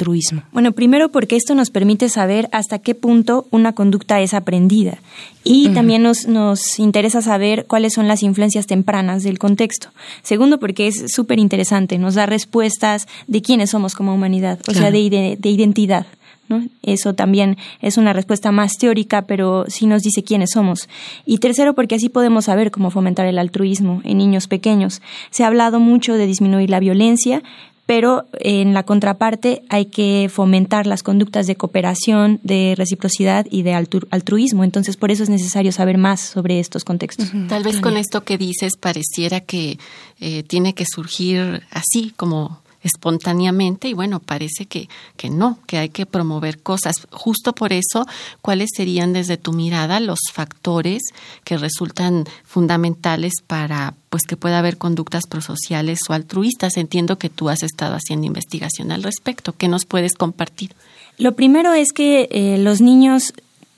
Bueno, 0.53 0.73
primero 0.73 1.11
porque 1.11 1.37
esto 1.37 1.55
nos 1.55 1.71
permite 1.71 2.09
saber 2.09 2.49
hasta 2.53 2.79
qué 2.79 2.95
punto 2.95 3.47
una 3.50 3.73
conducta 3.73 4.21
es 4.21 4.35
aprendida 4.35 4.99
y 5.45 5.69
también 5.69 6.03
nos, 6.03 6.26
nos 6.26 6.79
interesa 6.79 7.23
saber 7.23 7.67
cuáles 7.67 7.95
son 7.95 8.09
las 8.09 8.23
influencias 8.23 8.67
tempranas 8.67 9.23
del 9.23 9.38
contexto. 9.38 9.88
Segundo 10.23 10.59
porque 10.59 10.88
es 10.88 11.05
súper 11.15 11.38
interesante, 11.38 11.99
nos 11.99 12.15
da 12.15 12.26
respuestas 12.26 13.07
de 13.26 13.43
quiénes 13.43 13.71
somos 13.71 13.95
como 13.95 14.15
humanidad, 14.15 14.59
o 14.69 14.75
sea, 14.75 14.91
de, 14.91 15.37
de 15.38 15.49
identidad. 15.49 16.07
¿No? 16.49 16.65
Eso 16.85 17.12
también 17.12 17.57
es 17.83 17.99
una 17.99 18.12
respuesta 18.12 18.53
más 18.53 18.75
teórica, 18.79 19.23
pero 19.23 19.65
sí 19.67 19.87
nos 19.87 20.05
dice 20.05 20.23
quiénes 20.23 20.50
somos. 20.53 20.88
Y 21.25 21.38
tercero, 21.38 21.75
porque 21.75 21.97
así 21.97 22.09
podemos 22.09 22.45
saber 22.45 22.71
cómo 22.71 22.93
fomentar 22.93 23.26
el 23.26 23.41
altruismo 23.41 24.00
en 24.05 24.19
niños 24.19 24.47
pequeños. 24.47 25.03
Se 25.31 25.43
ha 25.43 25.49
hablado 25.49 25.81
mucho 25.81 26.15
de 26.15 26.25
disminuir 26.25 26.71
la 26.71 26.79
violencia, 26.79 27.43
pero 27.87 28.25
en 28.40 28.75
la 28.75 28.83
contraparte 28.83 29.62
hay 29.69 29.87
que 29.87 30.28
fomentar 30.31 30.87
las 30.87 31.05
conductas 31.05 31.47
de 31.47 31.57
cooperación, 31.57 32.40
de 32.43 32.75
reciprocidad 32.76 33.47
y 33.49 33.62
de 33.62 33.75
altruismo. 33.75 34.64
Entonces, 34.64 34.97
por 34.97 35.12
eso 35.12 35.23
es 35.23 35.31
necesario 35.31 35.71
saber 35.71 35.97
más 35.97 36.21
sobre 36.21 36.59
estos 36.59 36.85
contextos. 36.85 37.31
Tal 37.49 37.62
vez 37.62 37.81
con 37.81 37.97
esto 37.97 38.25
que 38.25 38.38
dices 38.38 38.76
pareciera 38.76 39.40
que 39.40 39.78
eh, 40.21 40.43
tiene 40.43 40.75
que 40.75 40.85
surgir 40.85 41.62
así 41.71 42.12
como 42.16 42.61
espontáneamente 42.87 43.88
y 43.88 43.95
bueno, 43.95 44.21
parece 44.21 44.66
que, 44.66 44.88
que 45.16 45.31
no, 45.31 45.59
que 45.66 45.78
hay 45.78 45.88
que 45.88 46.07
promover 46.07 46.61
cosas. 46.62 47.07
Justo 47.11 47.55
por 47.55 47.73
eso, 47.73 48.07
¿cuáles 48.43 48.71
serían 48.75 49.12
desde 49.12 49.37
tu 49.37 49.52
mirada 49.52 50.00
los 50.00 50.19
factores 50.33 51.02
que 51.45 51.59
resultan 51.59 52.25
fundamentales 52.45 53.35
para 53.47 53.95
pues 54.11 54.23
que 54.23 54.37
pueda 54.37 54.59
haber 54.59 54.78
conductas 54.78 55.25
prosociales 55.28 55.99
o 56.09 56.12
altruistas? 56.12 56.76
Entiendo 56.76 57.19
que 57.19 57.28
tú 57.28 57.49
has 57.49 57.62
estado 57.62 57.95
haciendo 57.95 58.26
investigación 58.26 58.90
al 58.93 59.02
respecto. 59.02 59.52
¿Qué 59.52 59.69
nos 59.69 59.85
puedes 59.85 60.14
compartir? 60.14 60.75
Lo 61.19 61.35
primero 61.35 61.73
es 61.73 61.93
que 61.93 62.28
eh, 62.31 62.59
los 62.59 62.81
niños 62.81 63.33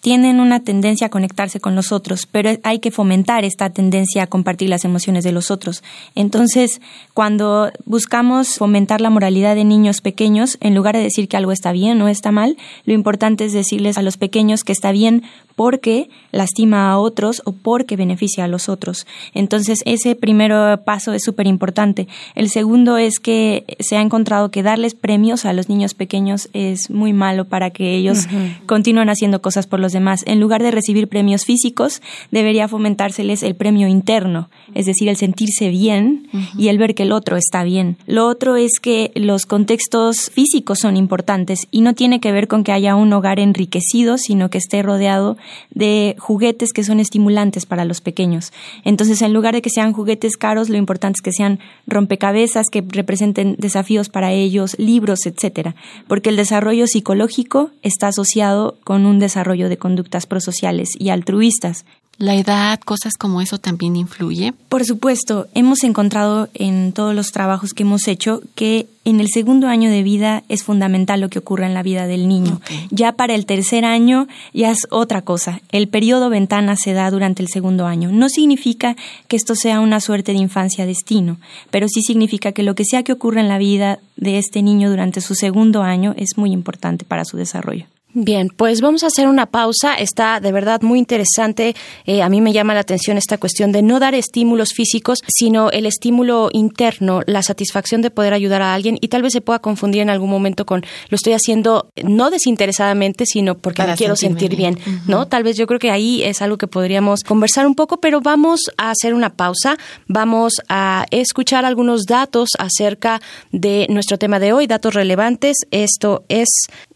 tienen 0.08 0.40
una 0.40 0.60
tendencia 0.60 1.08
a 1.08 1.10
conectarse 1.10 1.60
con 1.60 1.74
los 1.74 1.92
otros, 1.92 2.24
pero 2.24 2.48
hay 2.62 2.78
que 2.78 2.90
fomentar 2.90 3.44
esta 3.44 3.68
tendencia 3.68 4.22
a 4.22 4.26
compartir 4.26 4.70
las 4.70 4.86
emociones 4.86 5.22
de 5.22 5.32
los 5.32 5.50
otros. 5.50 5.82
Entonces, 6.14 6.80
cuando 7.12 7.70
buscamos 7.84 8.56
fomentar 8.56 9.02
la 9.02 9.10
moralidad 9.10 9.54
de 9.54 9.64
niños 9.64 10.00
pequeños, 10.00 10.56
en 10.62 10.74
lugar 10.74 10.96
de 10.96 11.02
decir 11.02 11.28
que 11.28 11.36
algo 11.36 11.52
está 11.52 11.72
bien 11.72 12.00
o 12.00 12.08
está 12.08 12.32
mal, 12.32 12.56
lo 12.86 12.94
importante 12.94 13.44
es 13.44 13.52
decirles 13.52 13.98
a 13.98 14.02
los 14.02 14.16
pequeños 14.16 14.64
que 14.64 14.72
está 14.72 14.92
bien 14.92 15.24
porque 15.58 16.08
lastima 16.30 16.88
a 16.88 16.98
otros 16.98 17.42
o 17.44 17.50
porque 17.50 17.96
beneficia 17.96 18.44
a 18.44 18.48
los 18.48 18.68
otros. 18.68 19.08
Entonces, 19.34 19.80
ese 19.86 20.14
primer 20.14 20.52
paso 20.84 21.12
es 21.12 21.24
súper 21.24 21.48
importante. 21.48 22.06
El 22.36 22.48
segundo 22.48 22.96
es 22.96 23.18
que 23.18 23.64
se 23.80 23.96
ha 23.96 24.00
encontrado 24.00 24.52
que 24.52 24.62
darles 24.62 24.94
premios 24.94 25.44
a 25.44 25.52
los 25.52 25.68
niños 25.68 25.94
pequeños 25.94 26.48
es 26.52 26.90
muy 26.90 27.12
malo 27.12 27.44
para 27.44 27.70
que 27.70 27.96
ellos 27.96 28.28
continúen 28.66 29.10
haciendo 29.10 29.42
cosas 29.42 29.66
por 29.66 29.80
los 29.80 29.90
demás. 29.90 29.97
En 30.26 30.40
lugar 30.40 30.62
de 30.62 30.70
recibir 30.70 31.08
premios 31.08 31.44
físicos, 31.44 32.02
debería 32.30 32.68
fomentárseles 32.68 33.42
el 33.42 33.54
premio 33.54 33.88
interno, 33.88 34.48
es 34.74 34.86
decir, 34.86 35.08
el 35.08 35.16
sentirse 35.16 35.68
bien 35.68 36.27
y 36.56 36.68
el 36.68 36.78
ver 36.78 36.94
que 36.94 37.04
el 37.04 37.12
otro 37.12 37.36
está 37.36 37.64
bien. 37.64 37.96
Lo 38.06 38.26
otro 38.26 38.56
es 38.56 38.80
que 38.80 39.12
los 39.14 39.46
contextos 39.46 40.30
físicos 40.30 40.80
son 40.80 40.96
importantes 40.96 41.66
y 41.70 41.80
no 41.80 41.94
tiene 41.94 42.20
que 42.20 42.32
ver 42.32 42.48
con 42.48 42.64
que 42.64 42.72
haya 42.72 42.96
un 42.96 43.12
hogar 43.12 43.40
enriquecido, 43.40 44.18
sino 44.18 44.50
que 44.50 44.58
esté 44.58 44.82
rodeado 44.82 45.36
de 45.70 46.16
juguetes 46.18 46.72
que 46.72 46.84
son 46.84 47.00
estimulantes 47.00 47.66
para 47.66 47.84
los 47.84 48.00
pequeños. 48.00 48.52
Entonces, 48.84 49.22
en 49.22 49.32
lugar 49.32 49.54
de 49.54 49.62
que 49.62 49.70
sean 49.70 49.92
juguetes 49.92 50.36
caros, 50.36 50.68
lo 50.68 50.76
importante 50.76 51.18
es 51.18 51.22
que 51.22 51.32
sean 51.32 51.58
rompecabezas 51.86 52.66
que 52.70 52.84
representen 52.86 53.56
desafíos 53.58 54.08
para 54.08 54.32
ellos, 54.32 54.76
libros, 54.78 55.26
etcétera, 55.26 55.74
porque 56.06 56.30
el 56.30 56.36
desarrollo 56.36 56.86
psicológico 56.86 57.70
está 57.82 58.08
asociado 58.08 58.76
con 58.84 59.06
un 59.06 59.18
desarrollo 59.18 59.68
de 59.68 59.78
conductas 59.78 60.26
prosociales 60.26 60.90
y 60.98 61.10
altruistas. 61.10 61.84
¿La 62.18 62.34
edad, 62.34 62.80
cosas 62.80 63.14
como 63.14 63.40
eso 63.40 63.58
también 63.58 63.94
influye? 63.94 64.52
Por 64.68 64.84
supuesto, 64.84 65.46
hemos 65.54 65.84
encontrado 65.84 66.48
en 66.52 66.92
todos 66.92 67.14
los 67.14 67.30
trabajos 67.30 67.74
que 67.74 67.84
hemos 67.84 68.08
hecho 68.08 68.42
que 68.56 68.88
en 69.04 69.20
el 69.20 69.28
segundo 69.28 69.68
año 69.68 69.88
de 69.88 70.02
vida 70.02 70.42
es 70.48 70.64
fundamental 70.64 71.20
lo 71.20 71.28
que 71.28 71.38
ocurre 71.38 71.66
en 71.66 71.74
la 71.74 71.84
vida 71.84 72.08
del 72.08 72.26
niño. 72.26 72.60
Ya 72.90 73.12
para 73.12 73.36
el 73.36 73.46
tercer 73.46 73.84
año 73.84 74.26
ya 74.52 74.72
es 74.72 74.88
otra 74.90 75.22
cosa. 75.22 75.60
El 75.70 75.86
periodo 75.86 76.28
ventana 76.28 76.74
se 76.74 76.92
da 76.92 77.08
durante 77.12 77.40
el 77.40 77.48
segundo 77.48 77.86
año. 77.86 78.10
No 78.10 78.28
significa 78.28 78.96
que 79.28 79.36
esto 79.36 79.54
sea 79.54 79.78
una 79.78 80.00
suerte 80.00 80.32
de 80.32 80.38
infancia 80.38 80.86
destino, 80.86 81.38
pero 81.70 81.86
sí 81.86 82.02
significa 82.02 82.50
que 82.50 82.64
lo 82.64 82.74
que 82.74 82.84
sea 82.84 83.04
que 83.04 83.12
ocurra 83.12 83.40
en 83.40 83.48
la 83.48 83.58
vida 83.58 84.00
de 84.16 84.38
este 84.38 84.62
niño 84.62 84.90
durante 84.90 85.20
su 85.20 85.36
segundo 85.36 85.84
año 85.84 86.14
es 86.16 86.36
muy 86.36 86.50
importante 86.50 87.04
para 87.04 87.24
su 87.24 87.36
desarrollo. 87.36 87.86
Bien, 88.20 88.48
pues 88.48 88.80
vamos 88.80 89.04
a 89.04 89.06
hacer 89.06 89.28
una 89.28 89.46
pausa. 89.46 89.94
Está 89.94 90.40
de 90.40 90.50
verdad 90.50 90.82
muy 90.82 90.98
interesante. 90.98 91.76
Eh, 92.04 92.20
a 92.20 92.28
mí 92.28 92.40
me 92.40 92.52
llama 92.52 92.74
la 92.74 92.80
atención 92.80 93.16
esta 93.16 93.38
cuestión 93.38 93.70
de 93.70 93.80
no 93.80 94.00
dar 94.00 94.16
estímulos 94.16 94.70
físicos, 94.74 95.20
sino 95.28 95.70
el 95.70 95.86
estímulo 95.86 96.50
interno, 96.52 97.20
la 97.26 97.44
satisfacción 97.44 98.02
de 98.02 98.10
poder 98.10 98.34
ayudar 98.34 98.60
a 98.60 98.74
alguien 98.74 98.98
y 99.00 99.06
tal 99.06 99.22
vez 99.22 99.34
se 99.34 99.40
pueda 99.40 99.60
confundir 99.60 100.02
en 100.02 100.10
algún 100.10 100.30
momento 100.30 100.66
con 100.66 100.84
lo 101.10 101.14
estoy 101.14 101.34
haciendo 101.34 101.92
no 102.02 102.30
desinteresadamente, 102.30 103.24
sino 103.24 103.56
porque 103.56 103.84
me 103.84 103.94
quiero 103.94 104.16
sentir 104.16 104.56
bien, 104.56 104.76
¿no? 105.06 105.28
Tal 105.28 105.44
vez 105.44 105.56
yo 105.56 105.68
creo 105.68 105.78
que 105.78 105.92
ahí 105.92 106.24
es 106.24 106.42
algo 106.42 106.58
que 106.58 106.66
podríamos 106.66 107.20
conversar 107.20 107.68
un 107.68 107.76
poco, 107.76 108.00
pero 108.00 108.20
vamos 108.20 108.62
a 108.78 108.90
hacer 108.90 109.14
una 109.14 109.34
pausa. 109.34 109.78
Vamos 110.08 110.54
a 110.68 111.06
escuchar 111.12 111.64
algunos 111.64 112.02
datos 112.02 112.48
acerca 112.58 113.20
de 113.52 113.86
nuestro 113.90 114.18
tema 114.18 114.40
de 114.40 114.52
hoy, 114.52 114.66
datos 114.66 114.94
relevantes. 114.94 115.58
Esto 115.70 116.24
es 116.28 116.48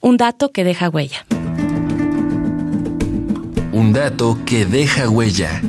un 0.03 0.17
dato 0.17 0.51
que 0.51 0.65
deja 0.65 0.89
huella. 0.89 1.25
Un 3.73 3.93
dato 3.93 4.37
que 4.45 4.67
deja 4.67 5.09
huella. 5.09 5.63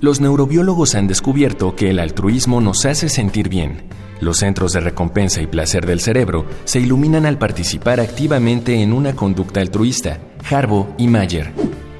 Los 0.00 0.22
neurobiólogos 0.22 0.94
han 0.94 1.06
descubierto 1.06 1.76
que 1.76 1.90
el 1.90 1.98
altruismo 1.98 2.62
nos 2.62 2.86
hace 2.86 3.10
sentir 3.10 3.50
bien. 3.50 3.82
Los 4.20 4.38
centros 4.38 4.72
de 4.72 4.80
recompensa 4.80 5.42
y 5.42 5.46
placer 5.46 5.84
del 5.84 6.00
cerebro 6.00 6.46
se 6.64 6.80
iluminan 6.80 7.26
al 7.26 7.36
participar 7.36 8.00
activamente 8.00 8.80
en 8.80 8.94
una 8.94 9.14
conducta 9.14 9.60
altruista. 9.60 10.18
Harbo 10.50 10.94
y 10.96 11.08
Mayer. 11.08 11.52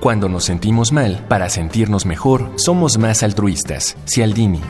Cuando 0.05 0.29
nos 0.29 0.45
sentimos 0.45 0.93
mal, 0.93 1.25
para 1.31 1.49
sentirnos 1.49 2.05
mejor, 2.05 2.53
somos 2.57 2.99
más 2.99 3.23
altruistas. 3.23 3.97
Cialdini. 4.05 4.61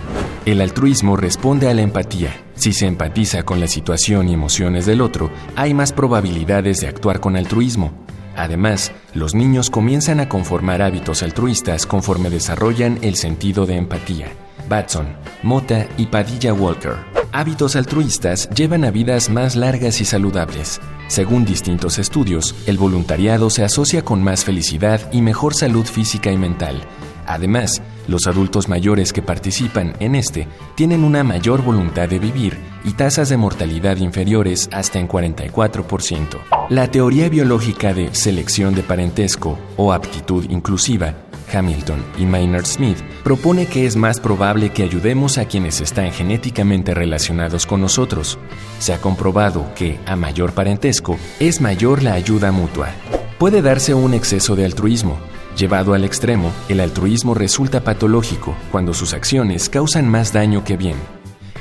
El 0.47 0.61
altruismo 0.61 1.17
responde 1.17 1.69
a 1.69 1.75
la 1.75 1.83
empatía. 1.83 2.31
Si 2.55 2.73
se 2.73 2.87
empatiza 2.87 3.43
con 3.43 3.59
la 3.59 3.67
situación 3.67 4.29
y 4.29 4.35
emociones 4.35 4.87
del 4.87 5.01
otro, 5.01 5.33
hay 5.57 5.75
más 5.75 5.93
probabilidades 5.93 6.81
de 6.83 6.87
actuar 6.87 7.19
con 7.19 7.35
altruismo. 7.35 7.91
Además, 8.37 8.93
los 9.13 9.35
niños 9.35 9.71
comienzan 9.71 10.21
a 10.21 10.29
conformar 10.29 10.83
hábitos 10.83 11.25
altruistas 11.25 11.85
conforme 11.85 12.31
desarrollan 12.31 13.01
el 13.03 13.17
sentido 13.17 13.67
de 13.67 13.75
empatía. 13.75 14.29
Batson, 14.69 15.17
Mota 15.43 15.89
y 15.97 16.07
Padilla 16.07 16.55
Walker. 16.55 17.24
Hábitos 17.37 17.75
altruistas 17.75 18.49
llevan 18.51 18.85
a 18.85 18.93
vidas 18.93 19.29
más 19.29 19.57
largas 19.57 20.01
y 20.01 20.05
saludables. 20.05 20.81
Según 21.09 21.45
distintos 21.45 21.99
estudios, 21.99 22.55
el 22.69 22.79
voluntariado 22.79 23.51
se 23.51 23.65
asocia 23.65 24.05
con 24.05 24.23
más 24.23 24.45
felicidad 24.45 25.11
y 25.13 25.21
mejor 25.21 25.53
salud 25.53 25.85
física 25.85 26.31
y 26.31 26.37
mental. 26.37 26.83
Además, 27.27 27.83
los 28.07 28.29
adultos 28.29 28.69
mayores 28.69 29.13
que 29.13 29.21
participan 29.21 29.95
en 29.99 30.15
este 30.15 30.47
tienen 30.77 31.03
una 31.03 31.25
mayor 31.25 31.61
voluntad 31.63 32.09
de 32.09 32.21
vivir 32.21 32.57
y 32.85 32.93
tasas 32.93 33.31
de 33.31 33.37
mortalidad 33.37 33.97
inferiores 33.97 34.69
hasta 34.71 35.01
en 35.01 35.09
44%. 35.09 36.39
La 36.69 36.89
teoría 36.89 37.29
biológica 37.29 37.93
de 37.93 38.15
selección 38.15 38.77
de 38.77 38.85
parentesco 38.85 39.59
o 39.77 39.93
aptitud 39.93 40.49
inclusiva 40.51 41.17
Hamilton 41.53 42.01
y 42.17 42.27
Maynard 42.27 42.67
Smith 42.67 42.99
propone 43.25 43.67
que 43.67 43.87
es 43.87 43.97
más 43.97 44.21
probable 44.21 44.71
que 44.71 44.85
ayudemos 44.85 45.39
a 45.39 45.47
quienes 45.47 45.81
están 45.81 46.13
genéticamente 46.13 46.95
relacionados 46.95 47.67
con 47.67 47.81
nosotros. 47.81 48.39
Se 48.79 48.93
ha 48.93 49.01
comprobado 49.01 49.67
que, 49.75 49.99
a 50.07 50.15
mayor 50.15 50.53
parentesco, 50.53 51.19
es 51.41 51.61
mayor 51.61 52.03
la 52.03 52.13
ayuda 52.13 52.53
mutua. 52.53 52.91
Puede 53.39 53.63
darse 53.63 53.95
un 53.95 54.15
exceso 54.15 54.55
de 54.55 54.65
altruismo, 54.65 55.19
Llevado 55.57 55.95
al 55.95 56.05
extremo, 56.05 56.51
el 56.69 56.81
altruismo 56.81 57.33
resulta 57.33 57.85
patológico 57.85 58.57
cuando 58.73 58.93
sus 58.93 59.15
acciones 59.15 59.69
causan 59.69 60.09
más 60.09 60.33
daño 60.33 60.65
que 60.65 60.77
bien. 60.77 60.97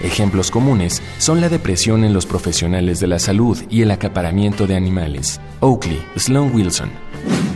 Ejemplos 0.02 0.50
comunes 0.50 1.02
son 1.20 1.42
la 1.42 1.48
depresión 1.48 2.04
en 2.04 2.12
los 2.12 2.26
profesionales 2.26 3.00
de 3.00 3.08
la 3.08 3.20
salud 3.20 3.58
y 3.70 3.84
el 3.84 3.92
acaparamiento 3.92 4.66
de 4.66 4.76
animales. 4.76 5.40
Oakley, 5.60 6.04
Sloan 6.18 6.54
Wilson. 6.56 6.90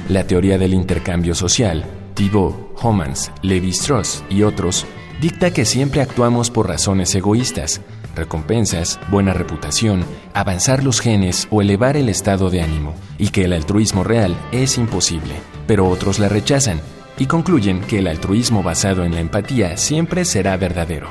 La 0.09 0.27
teoría 0.27 0.59
del 0.59 0.75
intercambio 0.75 1.33
social, 1.33 1.85
Thibault, 2.17 2.55
Homans, 2.81 3.31
Levi-Strauss 3.43 4.23
y 4.27 4.41
otros, 4.41 4.87
dicta 5.21 5.51
que 5.51 5.65
siempre 5.65 6.01
actuamos 6.01 6.49
por 6.49 6.67
razones 6.67 7.13
egoístas, 7.13 7.81
recompensas, 8.15 8.99
buena 9.11 9.33
reputación, 9.33 10.03
avanzar 10.33 10.83
los 10.83 10.99
genes 10.99 11.47
o 11.51 11.61
elevar 11.61 11.95
el 11.95 12.09
estado 12.09 12.49
de 12.49 12.61
ánimo, 12.61 12.95
y 13.19 13.29
que 13.29 13.45
el 13.45 13.53
altruismo 13.53 14.03
real 14.03 14.35
es 14.51 14.79
imposible, 14.79 15.35
pero 15.67 15.87
otros 15.87 16.17
la 16.17 16.27
rechazan 16.27 16.81
y 17.19 17.27
concluyen 17.27 17.81
que 17.81 17.99
el 17.99 18.07
altruismo 18.07 18.63
basado 18.63 19.05
en 19.05 19.13
la 19.13 19.21
empatía 19.21 19.77
siempre 19.77 20.25
será 20.25 20.57
verdadero. 20.57 21.07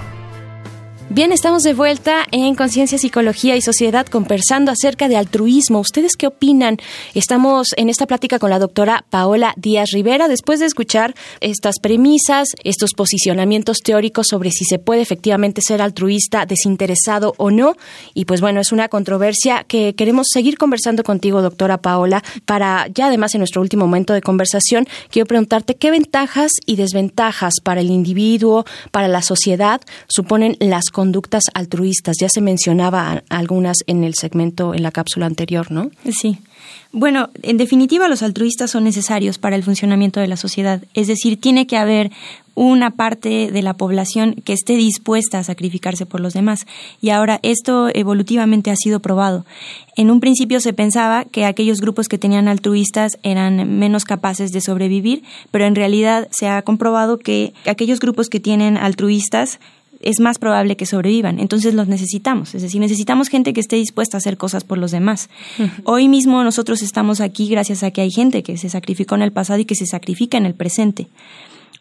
Bien, 1.08 1.30
estamos 1.30 1.62
de 1.62 1.72
vuelta 1.72 2.26
en 2.32 2.56
Conciencia, 2.56 2.98
Psicología 2.98 3.54
y 3.54 3.62
Sociedad 3.62 4.08
conversando 4.08 4.72
acerca 4.72 5.06
de 5.08 5.16
altruismo. 5.16 5.78
¿Ustedes 5.78 6.16
qué 6.16 6.26
opinan? 6.26 6.78
Estamos 7.14 7.68
en 7.76 7.88
esta 7.88 8.08
plática 8.08 8.40
con 8.40 8.50
la 8.50 8.58
doctora 8.58 9.04
Paola 9.08 9.54
Díaz 9.56 9.90
Rivera 9.92 10.26
después 10.26 10.58
de 10.58 10.66
escuchar 10.66 11.14
estas 11.40 11.78
premisas, 11.80 12.48
estos 12.64 12.90
posicionamientos 12.94 13.82
teóricos 13.82 14.26
sobre 14.28 14.50
si 14.50 14.64
se 14.64 14.80
puede 14.80 15.00
efectivamente 15.00 15.60
ser 15.64 15.80
altruista, 15.80 16.44
desinteresado 16.44 17.34
o 17.36 17.52
no. 17.52 17.76
Y 18.12 18.24
pues 18.24 18.40
bueno, 18.40 18.58
es 18.58 18.72
una 18.72 18.88
controversia 18.88 19.62
que 19.62 19.94
queremos 19.94 20.26
seguir 20.32 20.58
conversando 20.58 21.04
contigo, 21.04 21.40
doctora 21.40 21.78
Paola, 21.78 22.24
para 22.46 22.88
ya 22.88 23.06
además 23.06 23.32
en 23.36 23.42
nuestro 23.42 23.62
último 23.62 23.84
momento 23.84 24.12
de 24.12 24.22
conversación, 24.22 24.88
quiero 25.10 25.26
preguntarte 25.26 25.76
qué 25.76 25.92
ventajas 25.92 26.50
y 26.66 26.74
desventajas 26.74 27.54
para 27.62 27.80
el 27.80 27.90
individuo, 27.90 28.64
para 28.90 29.06
la 29.06 29.22
sociedad, 29.22 29.80
suponen 30.08 30.56
las 30.58 30.90
conductas 30.96 31.42
altruistas. 31.52 32.16
Ya 32.18 32.30
se 32.30 32.40
mencionaba 32.40 33.22
algunas 33.28 33.76
en 33.86 34.02
el 34.02 34.14
segmento, 34.14 34.72
en 34.72 34.82
la 34.82 34.92
cápsula 34.92 35.26
anterior, 35.26 35.70
¿no? 35.70 35.90
Sí. 36.10 36.38
Bueno, 36.90 37.28
en 37.42 37.58
definitiva, 37.58 38.08
los 38.08 38.22
altruistas 38.22 38.70
son 38.70 38.84
necesarios 38.84 39.36
para 39.36 39.56
el 39.56 39.62
funcionamiento 39.62 40.20
de 40.20 40.26
la 40.26 40.38
sociedad. 40.38 40.82
Es 40.94 41.06
decir, 41.06 41.38
tiene 41.38 41.66
que 41.66 41.76
haber 41.76 42.10
una 42.54 42.92
parte 42.92 43.50
de 43.52 43.60
la 43.60 43.74
población 43.74 44.36
que 44.42 44.54
esté 44.54 44.76
dispuesta 44.76 45.38
a 45.38 45.44
sacrificarse 45.44 46.06
por 46.06 46.20
los 46.20 46.32
demás. 46.32 46.66
Y 47.02 47.10
ahora 47.10 47.40
esto 47.42 47.90
evolutivamente 47.92 48.70
ha 48.70 48.76
sido 48.76 49.00
probado. 49.00 49.44
En 49.98 50.10
un 50.10 50.20
principio 50.20 50.60
se 50.60 50.72
pensaba 50.72 51.26
que 51.26 51.44
aquellos 51.44 51.82
grupos 51.82 52.08
que 52.08 52.16
tenían 52.16 52.48
altruistas 52.48 53.18
eran 53.22 53.78
menos 53.78 54.06
capaces 54.06 54.50
de 54.52 54.62
sobrevivir, 54.62 55.24
pero 55.50 55.66
en 55.66 55.74
realidad 55.74 56.28
se 56.30 56.48
ha 56.48 56.62
comprobado 56.62 57.18
que 57.18 57.52
aquellos 57.66 58.00
grupos 58.00 58.30
que 58.30 58.40
tienen 58.40 58.78
altruistas 58.78 59.60
es 60.00 60.20
más 60.20 60.38
probable 60.38 60.76
que 60.76 60.86
sobrevivan. 60.86 61.38
Entonces 61.38 61.74
los 61.74 61.88
necesitamos. 61.88 62.54
Es 62.54 62.62
decir, 62.62 62.80
necesitamos 62.80 63.28
gente 63.28 63.52
que 63.52 63.60
esté 63.60 63.76
dispuesta 63.76 64.16
a 64.16 64.18
hacer 64.18 64.36
cosas 64.36 64.64
por 64.64 64.78
los 64.78 64.90
demás. 64.90 65.28
Hoy 65.84 66.08
mismo 66.08 66.42
nosotros 66.44 66.82
estamos 66.82 67.20
aquí 67.20 67.48
gracias 67.48 67.82
a 67.82 67.90
que 67.90 68.00
hay 68.00 68.10
gente 68.10 68.42
que 68.42 68.56
se 68.58 68.68
sacrificó 68.68 69.14
en 69.14 69.22
el 69.22 69.32
pasado 69.32 69.60
y 69.60 69.64
que 69.64 69.74
se 69.74 69.86
sacrifica 69.86 70.36
en 70.38 70.46
el 70.46 70.54
presente. 70.54 71.08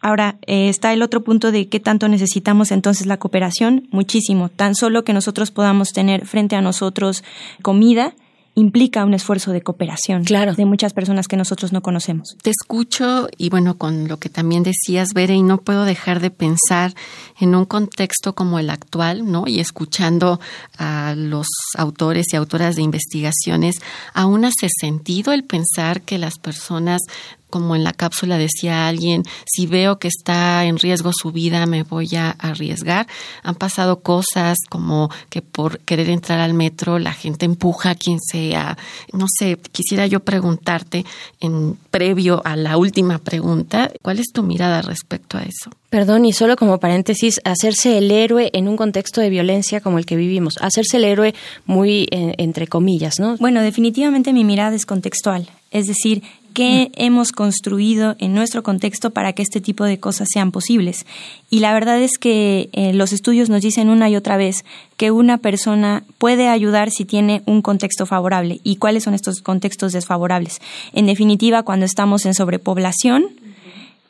Ahora, 0.00 0.36
eh, 0.46 0.68
está 0.68 0.92
el 0.92 1.02
otro 1.02 1.24
punto 1.24 1.50
de 1.50 1.68
qué 1.68 1.80
tanto 1.80 2.08
necesitamos 2.08 2.70
entonces 2.70 3.06
la 3.06 3.16
cooperación. 3.16 3.88
Muchísimo. 3.90 4.50
Tan 4.50 4.74
solo 4.74 5.04
que 5.04 5.12
nosotros 5.12 5.50
podamos 5.50 5.92
tener 5.92 6.26
frente 6.26 6.54
a 6.56 6.60
nosotros 6.60 7.24
comida 7.62 8.14
implica 8.56 9.04
un 9.04 9.12
esfuerzo 9.12 9.52
de 9.52 9.60
cooperación 9.60 10.24
claro. 10.24 10.54
de 10.54 10.64
muchas 10.64 10.94
personas 10.94 11.28
que 11.28 11.36
nosotros 11.36 11.72
no 11.72 11.82
conocemos. 11.82 12.36
Te 12.42 12.50
escucho 12.50 13.28
y 13.36 13.50
bueno, 13.50 13.76
con 13.76 14.08
lo 14.08 14.18
que 14.18 14.30
también 14.30 14.62
decías, 14.62 15.10
Bere, 15.14 15.34
y 15.34 15.42
no 15.42 15.58
puedo 15.58 15.84
dejar 15.84 16.20
de 16.20 16.30
pensar 16.30 16.94
en 17.38 17.54
un 17.54 17.66
contexto 17.66 18.34
como 18.34 18.58
el 18.58 18.70
actual, 18.70 19.30
¿no? 19.30 19.46
Y 19.46 19.60
escuchando 19.60 20.40
a 20.78 21.14
los 21.14 21.46
autores 21.76 22.26
y 22.32 22.36
autoras 22.36 22.76
de 22.76 22.82
investigaciones, 22.82 23.76
aún 24.14 24.46
hace 24.46 24.68
sentido 24.80 25.34
el 25.34 25.44
pensar 25.44 26.00
que 26.00 26.16
las 26.16 26.38
personas 26.38 27.02
como 27.50 27.76
en 27.76 27.84
la 27.84 27.92
cápsula 27.92 28.38
decía 28.38 28.88
alguien, 28.88 29.22
si 29.46 29.66
veo 29.66 29.98
que 29.98 30.08
está 30.08 30.64
en 30.64 30.78
riesgo 30.78 31.12
su 31.12 31.32
vida, 31.32 31.66
me 31.66 31.82
voy 31.82 32.14
a 32.16 32.30
arriesgar. 32.30 33.06
Han 33.42 33.54
pasado 33.54 34.00
cosas 34.00 34.58
como 34.68 35.10
que 35.30 35.42
por 35.42 35.78
querer 35.80 36.10
entrar 36.10 36.40
al 36.40 36.54
metro 36.54 36.98
la 36.98 37.12
gente 37.12 37.46
empuja 37.46 37.90
a 37.90 37.94
quien 37.94 38.18
sea. 38.20 38.76
No 39.12 39.26
sé, 39.28 39.58
quisiera 39.72 40.06
yo 40.06 40.20
preguntarte 40.20 41.04
en 41.40 41.78
previo 41.90 42.42
a 42.44 42.56
la 42.56 42.76
última 42.76 43.18
pregunta, 43.18 43.90
¿cuál 44.02 44.18
es 44.18 44.26
tu 44.32 44.42
mirada 44.42 44.82
respecto 44.82 45.38
a 45.38 45.42
eso? 45.42 45.70
Perdón, 45.88 46.26
y 46.26 46.32
solo 46.32 46.56
como 46.56 46.78
paréntesis, 46.78 47.40
hacerse 47.44 47.96
el 47.96 48.10
héroe 48.10 48.50
en 48.52 48.68
un 48.68 48.76
contexto 48.76 49.20
de 49.20 49.30
violencia 49.30 49.80
como 49.80 49.98
el 49.98 50.06
que 50.06 50.16
vivimos, 50.16 50.54
hacerse 50.60 50.96
el 50.96 51.04
héroe 51.04 51.34
muy 51.64 52.08
eh, 52.10 52.34
entre 52.38 52.66
comillas, 52.66 53.14
¿no? 53.18 53.36
Bueno, 53.38 53.62
definitivamente 53.62 54.32
mi 54.32 54.44
mirada 54.44 54.74
es 54.74 54.84
contextual, 54.84 55.48
es 55.76 55.86
decir, 55.86 56.22
qué 56.54 56.90
hemos 56.94 57.32
construido 57.32 58.16
en 58.18 58.32
nuestro 58.32 58.62
contexto 58.62 59.10
para 59.10 59.34
que 59.34 59.42
este 59.42 59.60
tipo 59.60 59.84
de 59.84 60.00
cosas 60.00 60.28
sean 60.32 60.52
posibles. 60.52 61.04
Y 61.50 61.58
la 61.58 61.74
verdad 61.74 62.00
es 62.00 62.16
que 62.16 62.70
eh, 62.72 62.94
los 62.94 63.12
estudios 63.12 63.50
nos 63.50 63.60
dicen 63.60 63.90
una 63.90 64.08
y 64.08 64.16
otra 64.16 64.38
vez 64.38 64.64
que 64.96 65.10
una 65.10 65.36
persona 65.36 66.02
puede 66.16 66.48
ayudar 66.48 66.90
si 66.90 67.04
tiene 67.04 67.42
un 67.44 67.60
contexto 67.60 68.06
favorable. 68.06 68.60
¿Y 68.64 68.76
cuáles 68.76 69.04
son 69.04 69.12
estos 69.12 69.42
contextos 69.42 69.92
desfavorables? 69.92 70.62
En 70.94 71.04
definitiva, 71.04 71.62
cuando 71.62 71.84
estamos 71.84 72.24
en 72.24 72.32
sobrepoblación, 72.32 73.26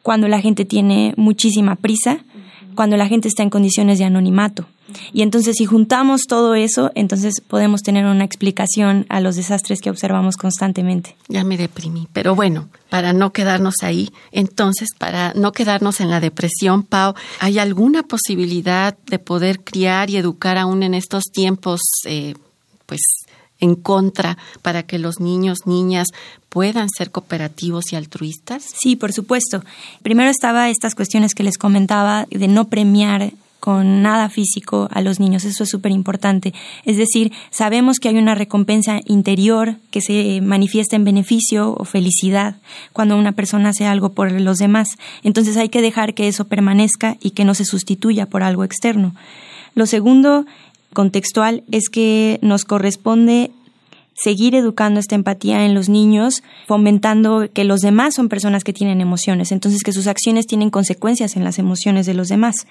cuando 0.02 0.28
la 0.28 0.40
gente 0.40 0.64
tiene 0.64 1.14
muchísima 1.16 1.74
prisa, 1.74 2.20
cuando 2.76 2.96
la 2.96 3.08
gente 3.08 3.26
está 3.26 3.42
en 3.42 3.50
condiciones 3.50 3.98
de 3.98 4.04
anonimato. 4.04 4.66
Y 5.12 5.22
entonces 5.22 5.56
si 5.58 5.66
juntamos 5.66 6.22
todo 6.28 6.54
eso, 6.54 6.92
entonces 6.94 7.40
podemos 7.40 7.82
tener 7.82 8.06
una 8.06 8.24
explicación 8.24 9.04
a 9.08 9.20
los 9.20 9.34
desastres 9.34 9.80
que 9.80 9.90
observamos 9.90 10.36
constantemente. 10.36 11.16
Ya 11.28 11.42
me 11.42 11.56
deprimí, 11.56 12.06
pero 12.12 12.36
bueno, 12.36 12.68
para 12.88 13.12
no 13.12 13.32
quedarnos 13.32 13.74
ahí, 13.82 14.10
entonces 14.30 14.90
para 14.96 15.34
no 15.34 15.50
quedarnos 15.50 16.00
en 16.00 16.10
la 16.10 16.20
depresión, 16.20 16.84
Pau, 16.84 17.14
¿hay 17.40 17.58
alguna 17.58 18.04
posibilidad 18.04 18.96
de 19.06 19.18
poder 19.18 19.64
criar 19.64 20.08
y 20.10 20.16
educar 20.16 20.56
aún 20.56 20.84
en 20.84 20.94
estos 20.94 21.24
tiempos, 21.32 21.80
eh, 22.04 22.34
pues 22.86 23.00
en 23.60 23.74
contra 23.74 24.36
para 24.62 24.82
que 24.82 24.98
los 24.98 25.20
niños, 25.20 25.60
niñas 25.66 26.08
puedan 26.48 26.88
ser 26.88 27.10
cooperativos 27.10 27.92
y 27.92 27.96
altruistas? 27.96 28.64
Sí, 28.80 28.96
por 28.96 29.12
supuesto. 29.12 29.62
Primero 30.02 30.30
estaba 30.30 30.70
estas 30.70 30.94
cuestiones 30.94 31.34
que 31.34 31.42
les 31.42 31.58
comentaba 31.58 32.26
de 32.30 32.48
no 32.48 32.68
premiar 32.68 33.32
con 33.66 34.00
nada 34.00 34.28
físico 34.28 34.88
a 34.92 35.00
los 35.00 35.18
niños. 35.18 35.44
Eso 35.44 35.64
es 35.64 35.70
súper 35.70 35.90
importante. 35.90 36.54
Es 36.84 36.96
decir, 36.96 37.32
sabemos 37.50 37.98
que 37.98 38.08
hay 38.08 38.16
una 38.16 38.36
recompensa 38.36 39.00
interior 39.06 39.74
que 39.90 40.00
se 40.00 40.40
manifiesta 40.40 40.94
en 40.94 41.04
beneficio 41.04 41.74
o 41.76 41.84
felicidad 41.84 42.56
cuando 42.92 43.16
una 43.16 43.32
persona 43.32 43.70
hace 43.70 43.84
algo 43.84 44.12
por 44.12 44.30
los 44.30 44.58
demás. 44.58 44.90
Entonces 45.24 45.56
hay 45.56 45.68
que 45.68 45.82
dejar 45.82 46.14
que 46.14 46.28
eso 46.28 46.44
permanezca 46.44 47.16
y 47.20 47.30
que 47.30 47.44
no 47.44 47.54
se 47.54 47.64
sustituya 47.64 48.26
por 48.26 48.44
algo 48.44 48.62
externo. 48.62 49.16
Lo 49.74 49.86
segundo 49.86 50.46
contextual 50.96 51.62
es 51.70 51.90
que 51.90 52.38
nos 52.40 52.64
corresponde 52.64 53.50
seguir 54.14 54.54
educando 54.54 54.98
esta 54.98 55.14
empatía 55.14 55.66
en 55.66 55.74
los 55.74 55.90
niños, 55.90 56.42
fomentando 56.66 57.48
que 57.52 57.64
los 57.64 57.80
demás 57.80 58.14
son 58.14 58.30
personas 58.30 58.64
que 58.64 58.72
tienen 58.72 59.02
emociones, 59.02 59.52
entonces 59.52 59.82
que 59.82 59.92
sus 59.92 60.06
acciones 60.06 60.46
tienen 60.46 60.70
consecuencias 60.70 61.36
en 61.36 61.44
las 61.44 61.58
emociones 61.58 62.06
de 62.06 62.14
los 62.14 62.28
demás. 62.28 62.66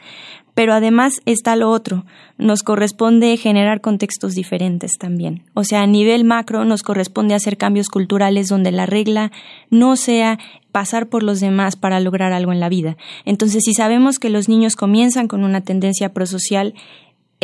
Pero 0.56 0.74
además 0.74 1.22
está 1.26 1.56
lo 1.56 1.70
otro, 1.70 2.04
nos 2.40 2.64
corresponde 2.64 3.38
generar 3.38 3.80
contextos 3.80 4.34
diferentes 4.34 4.94
también. 4.98 5.44
O 5.54 5.64
sea, 5.64 5.84
a 5.84 5.88
nivel 5.88 6.24
macro 6.24 6.66
nos 6.66 6.82
corresponde 6.82 7.36
hacer 7.36 7.58
cambios 7.58 7.90
culturales 7.90 8.48
donde 8.48 8.72
la 8.72 8.88
regla 8.88 9.32
no 9.70 9.98
sea 9.98 10.40
pasar 10.72 11.08
por 11.08 11.24
los 11.24 11.40
demás 11.40 11.76
para 11.76 12.00
lograr 12.00 12.34
algo 12.34 12.52
en 12.52 12.60
la 12.60 12.70
vida. 12.70 12.98
Entonces, 13.24 13.64
si 13.64 13.74
sabemos 13.74 14.20
que 14.20 14.30
los 14.30 14.50
niños 14.50 14.76
comienzan 14.76 15.28
con 15.30 15.44
una 15.44 15.62
tendencia 15.62 16.12
prosocial, 16.12 16.74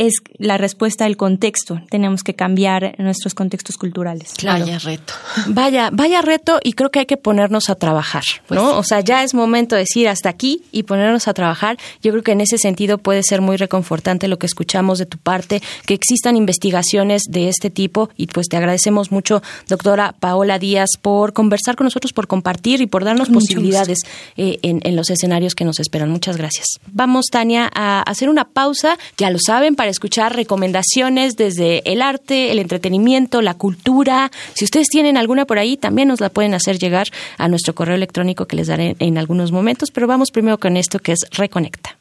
es 0.01 0.15
la 0.39 0.57
respuesta 0.57 1.05
al 1.05 1.15
contexto. 1.15 1.79
Tenemos 1.91 2.23
que 2.23 2.33
cambiar 2.33 2.95
nuestros 2.97 3.35
contextos 3.35 3.77
culturales. 3.77 4.33
Vaya 4.43 4.79
reto. 4.79 5.13
Vaya, 5.45 5.89
vaya 5.93 6.21
reto 6.23 6.59
y 6.63 6.73
creo 6.73 6.89
que 6.89 6.99
hay 6.99 7.05
que 7.05 7.17
ponernos 7.17 7.69
a 7.69 7.75
trabajar, 7.75 8.23
pues 8.47 8.59
¿no? 8.59 8.79
o 8.79 8.83
sea, 8.83 9.01
ya 9.01 9.23
es 9.23 9.35
momento 9.35 9.75
de 9.75 9.81
decir 9.81 10.09
hasta 10.09 10.27
aquí 10.29 10.63
y 10.71 10.83
ponernos 10.83 11.27
a 11.27 11.35
trabajar. 11.35 11.77
Yo 12.01 12.11
creo 12.11 12.23
que 12.23 12.31
en 12.31 12.41
ese 12.41 12.57
sentido 12.57 12.97
puede 12.97 13.21
ser 13.21 13.41
muy 13.41 13.57
reconfortante 13.57 14.27
lo 14.27 14.39
que 14.39 14.47
escuchamos 14.47 14.97
de 14.97 15.05
tu 15.05 15.19
parte, 15.19 15.61
que 15.85 15.93
existan 15.93 16.35
investigaciones 16.35 17.23
de 17.29 17.49
este 17.49 17.69
tipo 17.69 18.09
y 18.17 18.25
pues 18.25 18.47
te 18.47 18.57
agradecemos 18.57 19.11
mucho, 19.11 19.43
doctora 19.67 20.15
Paola 20.19 20.57
Díaz, 20.57 20.89
por 20.99 21.33
conversar 21.33 21.75
con 21.75 21.85
nosotros, 21.85 22.11
por 22.11 22.25
compartir 22.25 22.81
y 22.81 22.87
por 22.87 23.05
darnos 23.05 23.29
posibilidades 23.29 23.99
eh, 24.35 24.57
en, 24.63 24.79
en 24.83 24.95
los 24.95 25.11
escenarios 25.11 25.53
que 25.53 25.63
nos 25.63 25.79
esperan. 25.79 26.09
Muchas 26.09 26.37
gracias. 26.37 26.79
Vamos, 26.87 27.25
Tania, 27.31 27.69
a 27.71 28.01
hacer 28.01 28.29
una 28.29 28.45
pausa. 28.45 28.97
Ya 29.17 29.29
lo 29.29 29.37
saben, 29.39 29.75
para 29.75 29.90
escuchar 29.91 30.35
recomendaciones 30.35 31.35
desde 31.35 31.81
el 31.91 32.01
arte, 32.01 32.51
el 32.51 32.59
entretenimiento, 32.59 33.41
la 33.41 33.53
cultura. 33.53 34.31
Si 34.53 34.65
ustedes 34.65 34.87
tienen 34.87 35.17
alguna 35.17 35.45
por 35.45 35.59
ahí, 35.59 35.77
también 35.77 36.07
nos 36.07 36.19
la 36.19 36.29
pueden 36.29 36.53
hacer 36.53 36.79
llegar 36.79 37.07
a 37.37 37.47
nuestro 37.47 37.75
correo 37.75 37.95
electrónico 37.95 38.45
que 38.45 38.55
les 38.55 38.67
daré 38.67 38.95
en 38.99 39.17
algunos 39.17 39.51
momentos, 39.51 39.91
pero 39.91 40.07
vamos 40.07 40.31
primero 40.31 40.59
con 40.59 40.77
esto 40.77 40.99
que 40.99 41.13
es 41.13 41.19
Reconecta. 41.31 41.97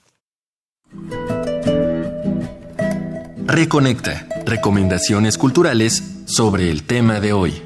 Reconecta. 3.47 4.27
Recomendaciones 4.47 5.37
culturales 5.37 6.03
sobre 6.27 6.71
el 6.71 6.85
tema 6.85 7.21
de 7.21 7.33
hoy. 7.33 7.63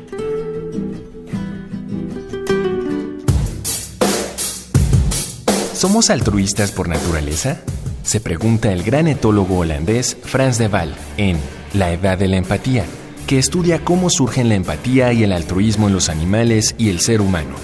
¿Somos 5.74 6.08
altruistas 6.08 6.72
por 6.72 6.88
naturaleza? 6.88 7.60
Se 8.04 8.20
pregunta 8.20 8.70
el 8.70 8.82
gran 8.82 9.08
etólogo 9.08 9.58
holandés 9.58 10.18
Frans 10.22 10.58
de 10.58 10.68
Waal 10.68 10.94
en 11.16 11.38
La 11.72 11.90
Edad 11.90 12.18
de 12.18 12.28
la 12.28 12.36
Empatía, 12.36 12.84
que 13.26 13.38
estudia 13.38 13.82
cómo 13.82 14.10
surgen 14.10 14.50
la 14.50 14.56
empatía 14.56 15.14
y 15.14 15.24
el 15.24 15.32
altruismo 15.32 15.88
en 15.88 15.94
los 15.94 16.10
animales 16.10 16.74
y 16.76 16.90
el 16.90 17.00
ser 17.00 17.22
humano. 17.22 17.54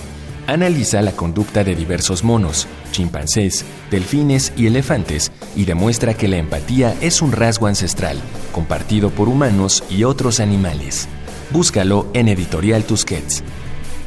Analiza 0.46 1.02
la 1.02 1.12
conducta 1.12 1.62
de 1.62 1.76
diversos 1.76 2.24
monos, 2.24 2.66
chimpancés, 2.90 3.66
delfines 3.90 4.54
y 4.56 4.66
elefantes 4.66 5.30
y 5.54 5.66
demuestra 5.66 6.14
que 6.14 6.26
la 6.26 6.38
empatía 6.38 6.96
es 7.02 7.20
un 7.20 7.32
rasgo 7.32 7.66
ancestral, 7.66 8.18
compartido 8.50 9.10
por 9.10 9.28
humanos 9.28 9.84
y 9.90 10.04
otros 10.04 10.40
animales. 10.40 11.06
Búscalo 11.50 12.08
en 12.14 12.28
Editorial 12.28 12.84
Tusquets. 12.84 13.44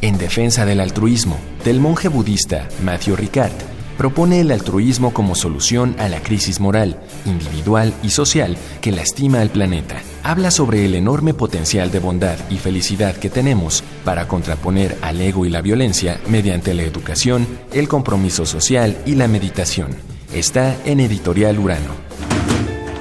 En 0.02 0.18
defensa 0.18 0.66
del 0.66 0.80
altruismo, 0.80 1.38
del 1.64 1.80
monje 1.80 2.08
budista 2.08 2.68
Matthew 2.84 3.18
Ricard, 3.18 3.73
propone 3.98 4.40
el 4.40 4.52
altruismo 4.52 5.14
como 5.14 5.36
solución 5.36 5.96
a 6.00 6.10
la 6.10 6.22
crisis 6.22 6.60
moral, 6.60 7.00
individual 7.26 7.94
y 8.04 8.10
social 8.10 8.58
que 8.82 8.92
lastima 8.92 9.42
al 9.42 9.50
planeta. 9.50 10.02
Habla 10.24 10.52
sobre 10.52 10.86
el 10.86 10.96
enorme 10.96 11.34
potencial 11.34 11.92
de 11.92 12.00
bondad 12.00 12.38
y 12.50 12.58
felicidad 12.58 13.16
que 13.16 13.30
tenemos 13.30 13.84
para 14.06 14.28
contraponer 14.28 14.98
al 15.02 15.20
ego 15.22 15.46
y 15.46 15.50
la 15.50 15.62
violencia 15.62 16.20
mediante 16.28 16.74
la 16.74 16.84
educación, 16.84 17.48
el 17.72 17.88
compromiso 17.88 18.46
social 18.46 18.98
y 19.06 19.16
la 19.16 19.28
meditación. 19.28 19.90
Está 20.34 20.76
en 20.86 21.00
Editorial 21.00 21.60
Urano. 21.60 22.14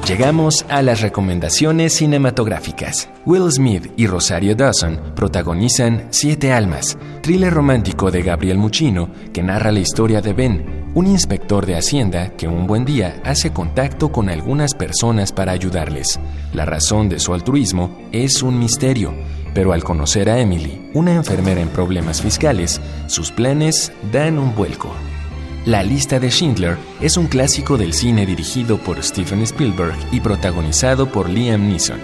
Llegamos 0.06 0.66
a 0.68 0.82
las 0.82 1.00
recomendaciones 1.00 1.94
cinematográficas. 1.94 3.08
Will 3.24 3.50
Smith 3.52 3.92
y 3.96 4.08
Rosario 4.08 4.56
Dawson 4.56 5.00
protagonizan 5.14 6.08
Siete 6.10 6.52
Almas, 6.52 6.98
thriller 7.22 7.54
romántico 7.54 8.10
de 8.10 8.22
Gabriel 8.22 8.58
Muchino 8.58 9.10
que 9.32 9.44
narra 9.44 9.70
la 9.70 9.78
historia 9.78 10.20
de 10.20 10.32
Ben, 10.32 10.81
un 10.94 11.06
inspector 11.06 11.64
de 11.64 11.76
Hacienda 11.76 12.36
que 12.36 12.48
un 12.48 12.66
buen 12.66 12.84
día 12.84 13.20
hace 13.24 13.52
contacto 13.52 14.12
con 14.12 14.28
algunas 14.28 14.74
personas 14.74 15.32
para 15.32 15.52
ayudarles. 15.52 16.20
La 16.52 16.66
razón 16.66 17.08
de 17.08 17.18
su 17.18 17.32
altruismo 17.32 17.98
es 18.12 18.42
un 18.42 18.58
misterio, 18.58 19.14
pero 19.54 19.72
al 19.72 19.84
conocer 19.84 20.28
a 20.28 20.38
Emily, 20.38 20.90
una 20.92 21.14
enfermera 21.14 21.60
en 21.60 21.68
problemas 21.68 22.20
fiscales, 22.20 22.80
sus 23.06 23.30
planes 23.30 23.92
dan 24.12 24.38
un 24.38 24.54
vuelco. 24.54 24.90
La 25.64 25.82
lista 25.82 26.18
de 26.18 26.30
Schindler 26.30 26.76
es 27.00 27.16
un 27.16 27.26
clásico 27.26 27.78
del 27.78 27.94
cine 27.94 28.26
dirigido 28.26 28.78
por 28.78 29.02
Steven 29.02 29.42
Spielberg 29.42 29.94
y 30.10 30.20
protagonizado 30.20 31.10
por 31.10 31.30
Liam 31.30 31.68
Neeson. 31.68 32.00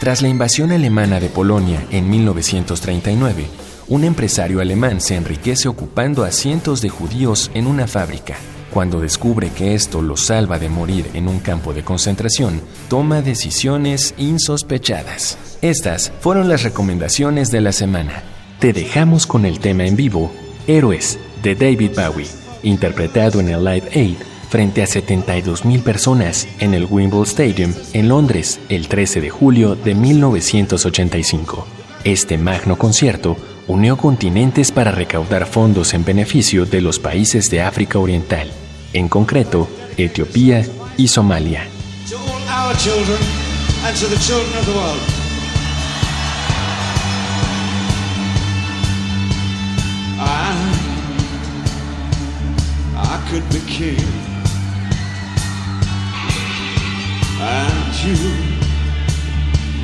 Tras 0.00 0.20
la 0.20 0.28
invasión 0.28 0.72
alemana 0.72 1.18
de 1.20 1.28
Polonia 1.28 1.82
en 1.90 2.10
1939, 2.10 3.46
un 3.88 4.04
empresario 4.04 4.60
alemán 4.60 5.00
se 5.00 5.16
enriquece 5.16 5.68
ocupando 5.68 6.24
a 6.24 6.30
cientos 6.30 6.80
de 6.80 6.88
judíos 6.88 7.50
en 7.54 7.66
una 7.66 7.86
fábrica. 7.86 8.36
Cuando 8.70 9.00
descubre 9.00 9.50
que 9.50 9.74
esto 9.74 10.02
lo 10.02 10.16
salva 10.16 10.58
de 10.58 10.68
morir 10.68 11.10
en 11.14 11.28
un 11.28 11.38
campo 11.38 11.72
de 11.72 11.84
concentración, 11.84 12.60
toma 12.88 13.22
decisiones 13.22 14.14
insospechadas. 14.18 15.38
Estas 15.62 16.12
fueron 16.20 16.48
las 16.48 16.62
recomendaciones 16.62 17.50
de 17.50 17.60
la 17.60 17.72
semana. 17.72 18.24
Te 18.58 18.72
dejamos 18.72 19.26
con 19.26 19.44
el 19.44 19.60
tema 19.60 19.84
en 19.84 19.94
vivo, 19.96 20.32
Héroes 20.66 21.18
de 21.42 21.54
David 21.54 21.92
Bowie, 21.94 22.26
interpretado 22.62 23.38
en 23.38 23.50
el 23.50 23.64
Live 23.64 23.90
Aid 23.94 24.16
frente 24.48 24.82
a 24.82 24.86
72.000 24.86 25.82
personas 25.82 26.48
en 26.60 26.74
el 26.74 26.86
Wimbledon 26.88 27.24
Stadium 27.24 27.72
en 27.92 28.08
Londres 28.08 28.60
el 28.68 28.88
13 28.88 29.20
de 29.20 29.30
julio 29.30 29.74
de 29.74 29.94
1985. 29.94 31.66
Este 32.04 32.38
magno 32.38 32.76
concierto 32.76 33.36
unió 33.68 33.96
continentes 33.96 34.72
para 34.72 34.90
recaudar 34.90 35.46
fondos 35.46 35.94
en 35.94 36.04
beneficio 36.04 36.66
de 36.66 36.80
los 36.80 36.98
países 36.98 37.50
de 37.50 37.62
África 37.62 37.98
Oriental, 37.98 38.50
en 38.92 39.08
concreto 39.08 39.68
Etiopía 39.96 40.64
y 40.96 41.08
Somalia. 41.08 41.66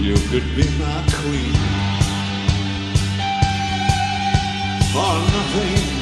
you 0.00 0.14
could 0.30 0.56
be 0.56 0.64
my 0.78 1.04
queen. 1.08 1.89
For 4.92 4.98
nothing 4.98 6.00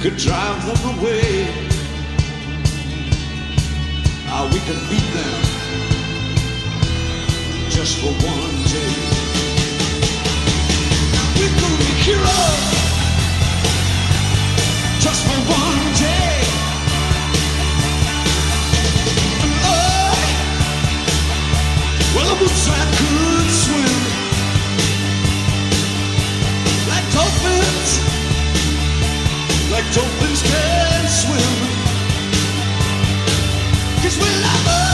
could 0.00 0.16
drive 0.16 0.66
them 0.66 0.98
away. 0.98 1.46
Ah, 4.26 4.42
we 4.52 4.58
could 4.66 4.82
beat 4.90 5.08
them 5.14 5.40
just 7.70 7.98
for 8.00 8.12
one 8.26 8.56
day. 8.74 8.94
We 11.38 11.46
could 11.58 11.76
be 11.78 11.90
heroes 12.02 12.64
just 14.98 15.22
for 15.26 15.40
one 15.62 15.82
day. 15.94 16.34
Oh, 19.62 20.18
well, 22.16 22.28
I 22.32 22.40
wish 22.42 22.68
I 22.68 22.84
could 22.96 23.35
like 29.70 29.92
dolphins 29.92 30.42
can 30.42 31.08
swim. 31.08 31.56
Cause 34.02 34.16
we 34.18 34.28
love 34.42 34.85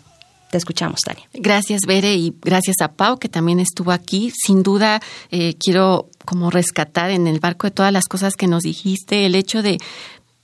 Te 0.51 0.57
escuchamos, 0.57 1.01
Tania. 1.01 1.29
Gracias, 1.33 1.83
Bere, 1.87 2.15
y 2.15 2.35
gracias 2.43 2.77
a 2.83 2.89
Pau, 2.89 3.19
que 3.19 3.29
también 3.29 3.61
estuvo 3.61 3.93
aquí. 3.93 4.33
Sin 4.35 4.63
duda, 4.63 5.01
eh, 5.31 5.55
quiero 5.59 6.09
como 6.25 6.51
rescatar 6.51 7.11
en 7.11 7.27
el 7.27 7.41
barco 7.41 7.67
de 7.67 7.71
todas 7.71 7.93
las 7.93 8.05
cosas 8.05 8.35
que 8.35 8.47
nos 8.47 8.63
dijiste, 8.63 9.25
el 9.25 9.35
hecho 9.35 9.63
de 9.63 9.79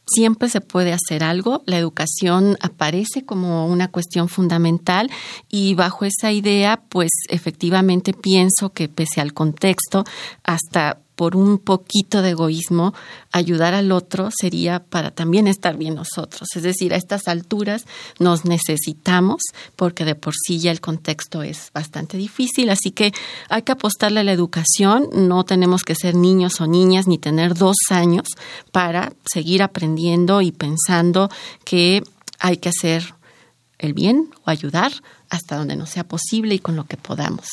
siempre 0.07 0.49
se 0.49 0.61
puede 0.61 0.93
hacer 0.93 1.23
algo. 1.23 1.63
La 1.67 1.79
educación 1.79 2.57
aparece 2.61 3.25
como 3.25 3.67
una 3.67 3.89
cuestión 3.89 4.29
fundamental 4.29 5.11
y 5.49 5.75
bajo 5.75 6.05
esa 6.05 6.33
idea, 6.33 6.83
pues 6.89 7.11
efectivamente 7.29 8.13
pienso 8.13 8.71
que 8.71 8.89
pese 8.89 9.21
al 9.21 9.33
contexto, 9.33 10.05
hasta 10.43 10.99
por 11.17 11.37
un 11.37 11.59
poquito 11.59 12.23
de 12.23 12.31
egoísmo, 12.31 12.95
ayudar 13.33 13.75
al 13.75 13.93
otro 13.93 14.31
sería 14.31 14.83
para 14.83 15.11
también 15.11 15.47
estar 15.47 15.77
bien 15.77 15.95
nosotros. 15.95 16.49
Es 16.55 16.63
decir, 16.63 16.93
a 16.93 16.97
estas 16.97 17.29
alturas 17.29 17.85
nos 18.19 18.45
necesitamos 18.45 19.43
porque 19.77 20.05
de 20.05 20.15
por 20.15 20.35
sí 20.35 20.59
ya 20.59 20.71
el 20.71 20.81
contexto 20.81 21.43
es 21.43 21.71
bastante 21.73 22.17
difícil, 22.17 22.71
así 22.71 22.91
que 22.91 23.13
hay 23.49 23.63
que 23.63 23.73
apostarle 23.73 24.21
a 24.21 24.25
la 24.25 24.33
educación, 24.33 25.09
no 25.13 25.45
tenemos 25.45 25.83
que 25.83 25.95
ser 25.95 26.15
niños 26.15 26.61
o 26.61 26.67
niñas 26.67 27.07
ni 27.07 27.19
tener 27.19 27.55
dos 27.55 27.77
años 27.91 28.29
para 28.73 29.13
seguir 29.33 29.63
aprendiendo 29.63 30.41
y 30.41 30.53
pensando 30.53 31.31
que 31.65 32.03
hay 32.39 32.57
que 32.57 32.71
hacer 32.71 33.15
el 33.79 33.95
bien 33.95 34.31
o 34.45 34.51
ayudar 34.51 34.93
hasta 35.31 35.57
donde 35.57 35.77
no 35.77 35.87
sea 35.87 36.05
posible 36.05 36.55
y 36.55 36.59
con 36.59 36.77
lo 36.77 36.85
que 36.85 36.97
podamos. 36.97 37.47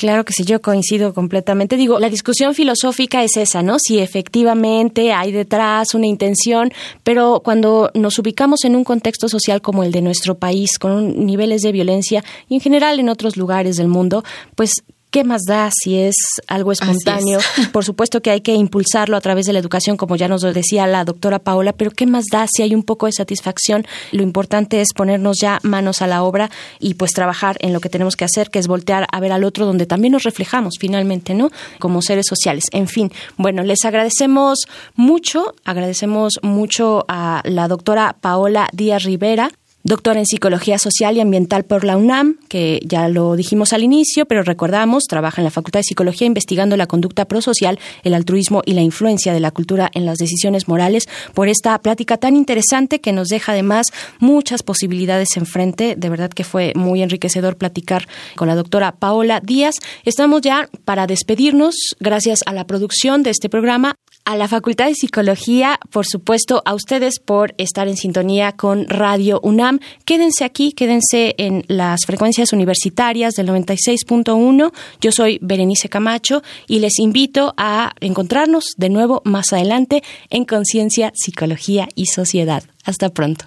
Claro 0.00 0.24
que 0.24 0.32
sí, 0.32 0.44
yo 0.46 0.62
coincido 0.62 1.12
completamente. 1.12 1.76
Digo, 1.76 1.98
la 2.00 2.08
discusión 2.08 2.54
filosófica 2.54 3.22
es 3.22 3.36
esa, 3.36 3.62
¿no? 3.62 3.76
Si 3.78 3.98
efectivamente 3.98 5.12
hay 5.12 5.30
detrás 5.30 5.92
una 5.92 6.06
intención, 6.06 6.72
pero 7.04 7.42
cuando 7.44 7.90
nos 7.92 8.18
ubicamos 8.18 8.64
en 8.64 8.76
un 8.76 8.84
contexto 8.84 9.28
social 9.28 9.60
como 9.60 9.82
el 9.82 9.92
de 9.92 10.00
nuestro 10.00 10.38
país, 10.38 10.78
con 10.78 11.26
niveles 11.26 11.60
de 11.60 11.72
violencia 11.72 12.24
y 12.48 12.54
en 12.54 12.60
general 12.62 12.98
en 12.98 13.10
otros 13.10 13.36
lugares 13.36 13.76
del 13.76 13.88
mundo, 13.88 14.24
pues 14.54 14.72
¿Qué 15.10 15.24
más 15.24 15.42
da 15.44 15.70
si 15.72 15.98
es 15.98 16.14
algo 16.46 16.70
espontáneo? 16.70 17.40
Por 17.72 17.84
supuesto 17.84 18.22
que 18.22 18.30
hay 18.30 18.42
que 18.42 18.54
impulsarlo 18.54 19.16
a 19.16 19.20
través 19.20 19.44
de 19.46 19.52
la 19.52 19.58
educación, 19.58 19.96
como 19.96 20.14
ya 20.14 20.28
nos 20.28 20.44
lo 20.44 20.52
decía 20.52 20.86
la 20.86 21.04
doctora 21.04 21.40
Paola, 21.40 21.72
pero 21.72 21.90
¿qué 21.90 22.06
más 22.06 22.26
da 22.30 22.46
si 22.48 22.62
hay 22.62 22.76
un 22.76 22.84
poco 22.84 23.06
de 23.06 23.12
satisfacción? 23.12 23.84
Lo 24.12 24.22
importante 24.22 24.80
es 24.80 24.88
ponernos 24.94 25.38
ya 25.40 25.58
manos 25.64 26.00
a 26.00 26.06
la 26.06 26.22
obra 26.22 26.48
y 26.78 26.94
pues 26.94 27.10
trabajar 27.10 27.56
en 27.58 27.72
lo 27.72 27.80
que 27.80 27.88
tenemos 27.88 28.14
que 28.14 28.24
hacer, 28.24 28.50
que 28.50 28.60
es 28.60 28.68
voltear 28.68 29.08
a 29.10 29.18
ver 29.18 29.32
al 29.32 29.42
otro 29.42 29.66
donde 29.66 29.84
también 29.84 30.12
nos 30.12 30.22
reflejamos 30.22 30.74
finalmente, 30.78 31.34
¿no? 31.34 31.50
Como 31.80 32.02
seres 32.02 32.26
sociales. 32.28 32.66
En 32.70 32.86
fin, 32.86 33.10
bueno, 33.36 33.64
les 33.64 33.84
agradecemos 33.84 34.60
mucho, 34.94 35.54
agradecemos 35.64 36.34
mucho 36.42 37.04
a 37.08 37.42
la 37.44 37.66
doctora 37.66 38.16
Paola 38.20 38.68
Díaz 38.72 39.02
Rivera, 39.02 39.50
Doctor 39.82 40.18
en 40.18 40.26
Psicología 40.26 40.78
Social 40.78 41.16
y 41.16 41.20
Ambiental 41.20 41.64
por 41.64 41.84
la 41.84 41.96
UNAM, 41.96 42.36
que 42.48 42.80
ya 42.84 43.08
lo 43.08 43.34
dijimos 43.34 43.72
al 43.72 43.82
inicio, 43.82 44.26
pero 44.26 44.42
recordamos, 44.42 45.04
trabaja 45.04 45.40
en 45.40 45.44
la 45.44 45.50
Facultad 45.50 45.80
de 45.80 45.84
Psicología 45.84 46.26
investigando 46.26 46.76
la 46.76 46.86
conducta 46.86 47.24
prosocial, 47.24 47.78
el 48.02 48.12
altruismo 48.12 48.60
y 48.66 48.74
la 48.74 48.82
influencia 48.82 49.32
de 49.32 49.40
la 49.40 49.52
cultura 49.52 49.90
en 49.94 50.04
las 50.04 50.18
decisiones 50.18 50.68
morales, 50.68 51.08
por 51.32 51.48
esta 51.48 51.78
plática 51.78 52.18
tan 52.18 52.36
interesante 52.36 53.00
que 53.00 53.12
nos 53.12 53.28
deja 53.28 53.52
además 53.52 53.86
muchas 54.18 54.62
posibilidades 54.62 55.38
enfrente. 55.38 55.94
De 55.96 56.10
verdad 56.10 56.28
que 56.28 56.44
fue 56.44 56.74
muy 56.76 57.02
enriquecedor 57.02 57.56
platicar 57.56 58.06
con 58.36 58.48
la 58.48 58.56
doctora 58.56 58.92
Paola 58.92 59.40
Díaz. 59.40 59.76
Estamos 60.04 60.42
ya 60.42 60.68
para 60.84 61.06
despedirnos, 61.06 61.74
gracias 62.00 62.40
a 62.44 62.52
la 62.52 62.66
producción 62.66 63.22
de 63.22 63.30
este 63.30 63.48
programa, 63.48 63.94
a 64.24 64.36
la 64.36 64.48
Facultad 64.48 64.86
de 64.86 64.94
Psicología, 64.94 65.78
por 65.90 66.06
supuesto, 66.06 66.62
a 66.64 66.74
ustedes 66.74 67.20
por 67.20 67.54
estar 67.58 67.88
en 67.88 67.96
sintonía 67.96 68.52
con 68.52 68.88
Radio 68.88 69.40
UNAM. 69.42 69.80
Quédense 70.04 70.44
aquí, 70.44 70.72
quédense 70.72 71.34
en 71.38 71.64
las 71.68 72.00
frecuencias 72.06 72.52
universitarias 72.52 73.34
del 73.34 73.48
96.1. 73.48 74.72
Yo 75.00 75.12
soy 75.12 75.38
Berenice 75.42 75.88
Camacho 75.88 76.42
y 76.66 76.78
les 76.78 76.98
invito 76.98 77.54
a 77.56 77.92
encontrarnos 78.00 78.64
de 78.76 78.88
nuevo 78.90 79.22
más 79.24 79.52
adelante 79.52 80.02
en 80.28 80.44
Conciencia, 80.44 81.12
Psicología 81.14 81.88
y 81.94 82.06
Sociedad. 82.06 82.62
Hasta 82.84 83.10
pronto. 83.10 83.44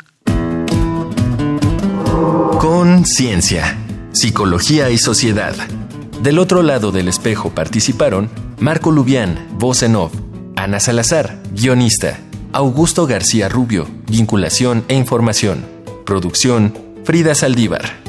Conciencia, 2.59 3.77
Psicología 4.11 4.89
y 4.89 4.97
Sociedad. 4.97 5.55
Del 6.21 6.39
otro 6.39 6.63
lado 6.63 6.91
del 6.91 7.09
espejo 7.09 7.49
participaron 7.49 8.29
Marco 8.59 8.91
Lubián, 8.91 9.45
voz 9.57 9.83
en 9.83 9.97
off, 9.97 10.13
Ana 10.55 10.79
Salazar, 10.79 11.39
guionista. 11.53 12.19
Augusto 12.51 13.07
García 13.07 13.49
Rubio, 13.49 13.87
vinculación 14.07 14.85
e 14.87 14.93
información. 14.93 15.65
Producción, 16.05 16.77
Frida 17.03 17.33
Saldívar. 17.33 18.02